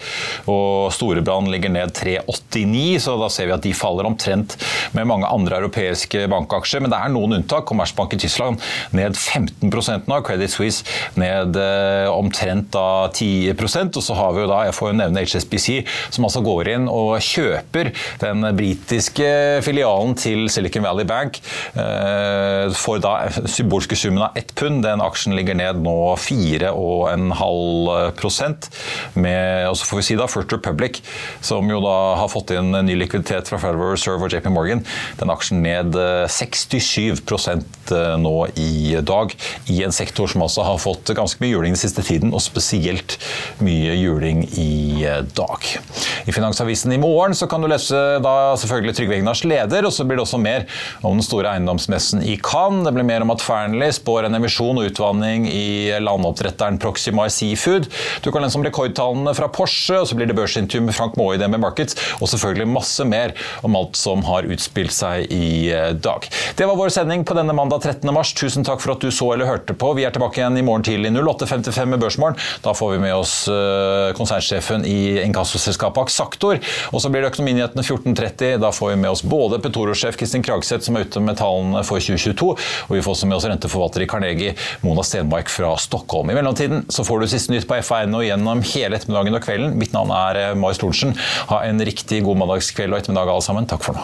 og 0.48 0.92
Storebrand 0.94 1.50
ligger 1.52 1.68
ned 1.68 1.92
3,89, 1.92 2.98
så 3.04 3.16
da 3.20 3.28
ser 3.28 3.50
vi 3.50 3.52
at 3.52 3.64
de 3.64 3.74
faller 3.76 4.08
omtrent 4.08 4.56
med 4.96 5.04
mange 5.04 5.28
andre 5.28 5.58
europeiske 5.60 6.24
bankaksjer. 6.32 6.80
Men 6.80 6.92
det 6.92 7.00
er 7.00 7.12
noen 7.12 7.36
unntak. 7.38 7.66
Commerzbank 7.68 8.14
i 8.16 8.20
Tyskland 8.22 8.62
ned 8.96 9.16
15 9.16 9.68
nå. 10.08 10.20
Credit 10.24 10.50
Suisse 10.50 10.84
ned 11.20 11.58
omtrent 12.08 12.70
da 12.72 13.10
10% 13.12 13.96
Og 13.96 14.02
så 14.06 14.16
har 14.16 14.32
vi 14.32 14.40
jo 14.44 14.48
da, 14.48 14.62
jeg 14.64 14.76
får 14.78 14.92
jo 14.92 14.96
nevne 15.02 15.26
HSBC, 15.26 15.68
som 16.14 16.24
altså 16.24 16.40
går 16.46 16.72
inn 16.72 16.88
og 16.88 17.20
kjøper 17.20 17.92
den 18.22 18.48
britiske 18.56 19.60
filialen 19.66 20.16
til 20.16 20.48
Silicon 20.52 20.86
Valley 20.86 21.04
Bank 21.08 21.42
for 22.80 23.02
da 23.02 23.28
symbolske 23.44 23.98
summen 23.98 24.24
av 24.24 24.40
ett 24.40 24.54
pund. 24.56 24.80
Den 24.86 25.04
aksjen 25.04 25.36
ligger 25.36 25.58
ned 25.58 25.84
nå 25.84 25.98
4 26.16 26.45
4,5% 26.46 28.70
med, 29.14 29.68
og 29.70 29.76
så 29.78 29.84
får 29.88 29.96
vi 30.00 30.06
si 30.08 30.16
da 30.18 30.26
First 30.30 30.52
Republic, 30.54 30.94
som 31.44 31.64
jo 31.70 31.78
da 31.84 31.96
har 32.20 32.28
fått 32.32 32.50
inn 32.56 32.70
ny 32.86 32.94
likviditet 32.98 33.44
fra 33.50 33.58
Federal 33.62 33.92
Reserve 33.94 34.22
og 34.26 34.32
JP 34.32 34.46
Morgan. 34.54 34.80
Den 35.20 35.32
aksjen 35.32 35.58
ned 35.64 35.90
67% 36.32 37.92
nå 38.22 38.36
i 38.60 38.72
dag, 39.06 39.26
i 39.72 39.76
en 39.86 39.94
sektor 39.94 40.26
som 40.30 40.44
altså 40.46 40.60
har 40.66 40.78
fått 40.82 41.06
ganske 41.16 41.40
mye 41.42 41.54
juling 41.54 41.72
den 41.76 41.80
siste 41.80 42.02
tiden, 42.06 42.34
og 42.34 42.40
spesielt 42.44 43.10
mye 43.64 43.92
juling 43.98 44.38
i 44.58 45.06
dag. 45.36 45.60
I 46.26 46.34
Finansavisen 46.34 46.92
i 46.94 47.00
morgen 47.00 47.34
så 47.36 47.46
kan 47.50 47.62
du 47.62 47.68
lese 47.70 47.96
da 48.22 48.34
selvfølgelig 48.58 48.94
Trygve 48.98 49.14
Egnars 49.18 49.42
leder, 49.46 49.86
og 49.86 49.92
så 49.94 50.04
blir 50.06 50.16
det 50.18 50.26
også 50.26 50.40
mer 50.42 50.60
om 51.02 51.16
den 51.16 51.26
store 51.26 51.50
eiendomsmessen 51.54 52.22
i 52.26 52.36
Cannes. 52.42 52.84
Det 52.86 52.94
blir 52.96 53.08
mer 53.08 53.22
om 53.24 53.32
at 53.34 53.44
Fearnley 53.44 53.90
spår 53.94 54.22
en 54.28 54.38
emisjon 54.38 54.78
og 54.80 54.86
utvanning 54.90 55.40
i 55.50 55.66
landoppdretteren 56.36 56.78
Proximar 56.78 57.28
Seafood. 57.28 57.88
Du 58.22 58.30
kan 58.32 58.42
lese 58.42 58.58
om 58.58 58.64
rekordtallene 58.64 59.34
fra 59.34 59.48
Porsche, 59.48 60.00
og 60.00 60.08
så 60.08 60.16
blir 60.16 60.28
det 60.28 60.36
børsintervju 60.36 60.84
med 60.86 60.94
Frank 60.94 61.16
Maae 61.16 61.36
i 61.36 61.40
DNB 61.40 61.58
Markets, 61.60 61.96
og 62.20 62.28
selvfølgelig 62.28 62.68
masse 62.68 63.04
mer 63.04 63.34
om 63.62 63.76
alt 63.76 63.96
som 63.96 64.22
har 64.26 64.46
utspilt 64.46 64.92
seg 64.92 65.30
i 65.32 65.70
eh, 65.72 65.92
dag. 65.94 66.26
Det 66.56 66.66
var 66.66 66.76
vår 66.76 66.92
sending 66.94 67.24
på 67.26 67.36
denne 67.36 67.54
mandag 67.56 67.82
13. 67.82 68.12
mars. 68.14 68.34
Tusen 68.36 68.64
takk 68.66 68.82
for 68.82 68.96
at 68.96 69.04
du 69.04 69.10
så 69.10 69.32
eller 69.34 69.48
hørte 69.48 69.74
på. 69.76 69.92
Vi 69.96 70.04
er 70.06 70.14
tilbake 70.14 70.40
igjen 70.40 70.58
i 70.58 70.64
morgen 70.66 70.84
tidlig 70.86 71.12
08.55 71.16 71.92
med 71.92 72.02
Børsmorgen. 72.02 72.40
Da 72.64 72.74
får 72.76 72.96
vi 72.96 73.02
med 73.06 73.14
oss 73.16 73.36
eh, 73.48 74.12
konsernsjefen 74.18 74.86
i 74.86 75.22
inkassoselskapet 75.24 76.06
Aksaktor, 76.06 76.60
Og 76.92 77.00
så 77.02 77.10
blir 77.10 77.24
det 77.24 77.32
Økonominyhetene 77.32 77.82
14.30. 77.84 78.58
Da 78.62 78.72
får 78.74 78.92
vi 78.92 79.00
med 79.00 79.10
oss 79.10 79.24
både 79.26 79.60
Petoro-sjef 79.62 80.18
Kristin 80.20 80.44
Kragseth, 80.44 80.84
som 80.86 80.98
er 80.98 81.06
ute 81.06 81.22
med 81.22 81.38
tallene 81.40 81.82
for 81.86 82.02
2022, 82.02 82.52
og 82.56 82.92
vi 82.92 83.02
får 83.02 83.16
også 83.16 83.28
med 83.30 83.38
oss 83.38 83.48
renteforvalter 83.48 84.04
i 84.04 84.08
Carnegie, 84.10 84.54
Mona 84.84 85.04
Stenmark 85.06 85.50
fra 85.52 85.72
Stockholm. 85.80 86.25
I 86.26 86.34
mellomtiden 86.34 86.88
så 86.90 87.04
får 87.06 87.20
du 87.22 87.28
siste 87.30 87.52
nytt 87.54 87.68
på 87.70 87.76
F1 87.78 88.10
og 88.18 88.24
gjennom 88.26 88.58
hele 88.66 88.98
ettermiddagen 88.98 89.36
og 89.38 89.44
kvelden. 89.44 89.76
Mitt 89.78 89.92
navn 89.94 90.10
er 90.10 90.38
eh, 90.40 90.54
Marius 90.58 90.80
Thorensen. 90.82 91.14
Ha 91.52 91.60
en 91.68 91.78
riktig 91.86 92.24
god 92.26 92.40
mandagskveld 92.40 92.90
og 92.90 92.98
ettermiddag 92.98 93.30
alle 93.30 93.46
sammen. 93.46 93.68
Takk 93.70 93.86
for 93.86 93.94
nå. 93.94 94.02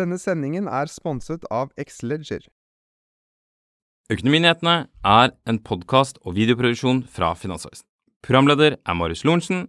Denne 0.00 0.18
sendingen 0.18 0.66
er 0.66 0.90
sponset 0.90 1.46
av 1.50 1.70
Xleger. 1.78 2.50
Økonominyhetene 4.10 4.76
er 5.06 5.34
en 5.46 5.62
podkast 5.62 6.18
og 6.24 6.34
videoproduksjon 6.34 7.04
fra 7.06 7.36
Finansavisen. 7.38 7.86
Programleder 8.26 8.80
er 8.82 8.98
Marius 8.98 9.22
Lorentzen. 9.22 9.68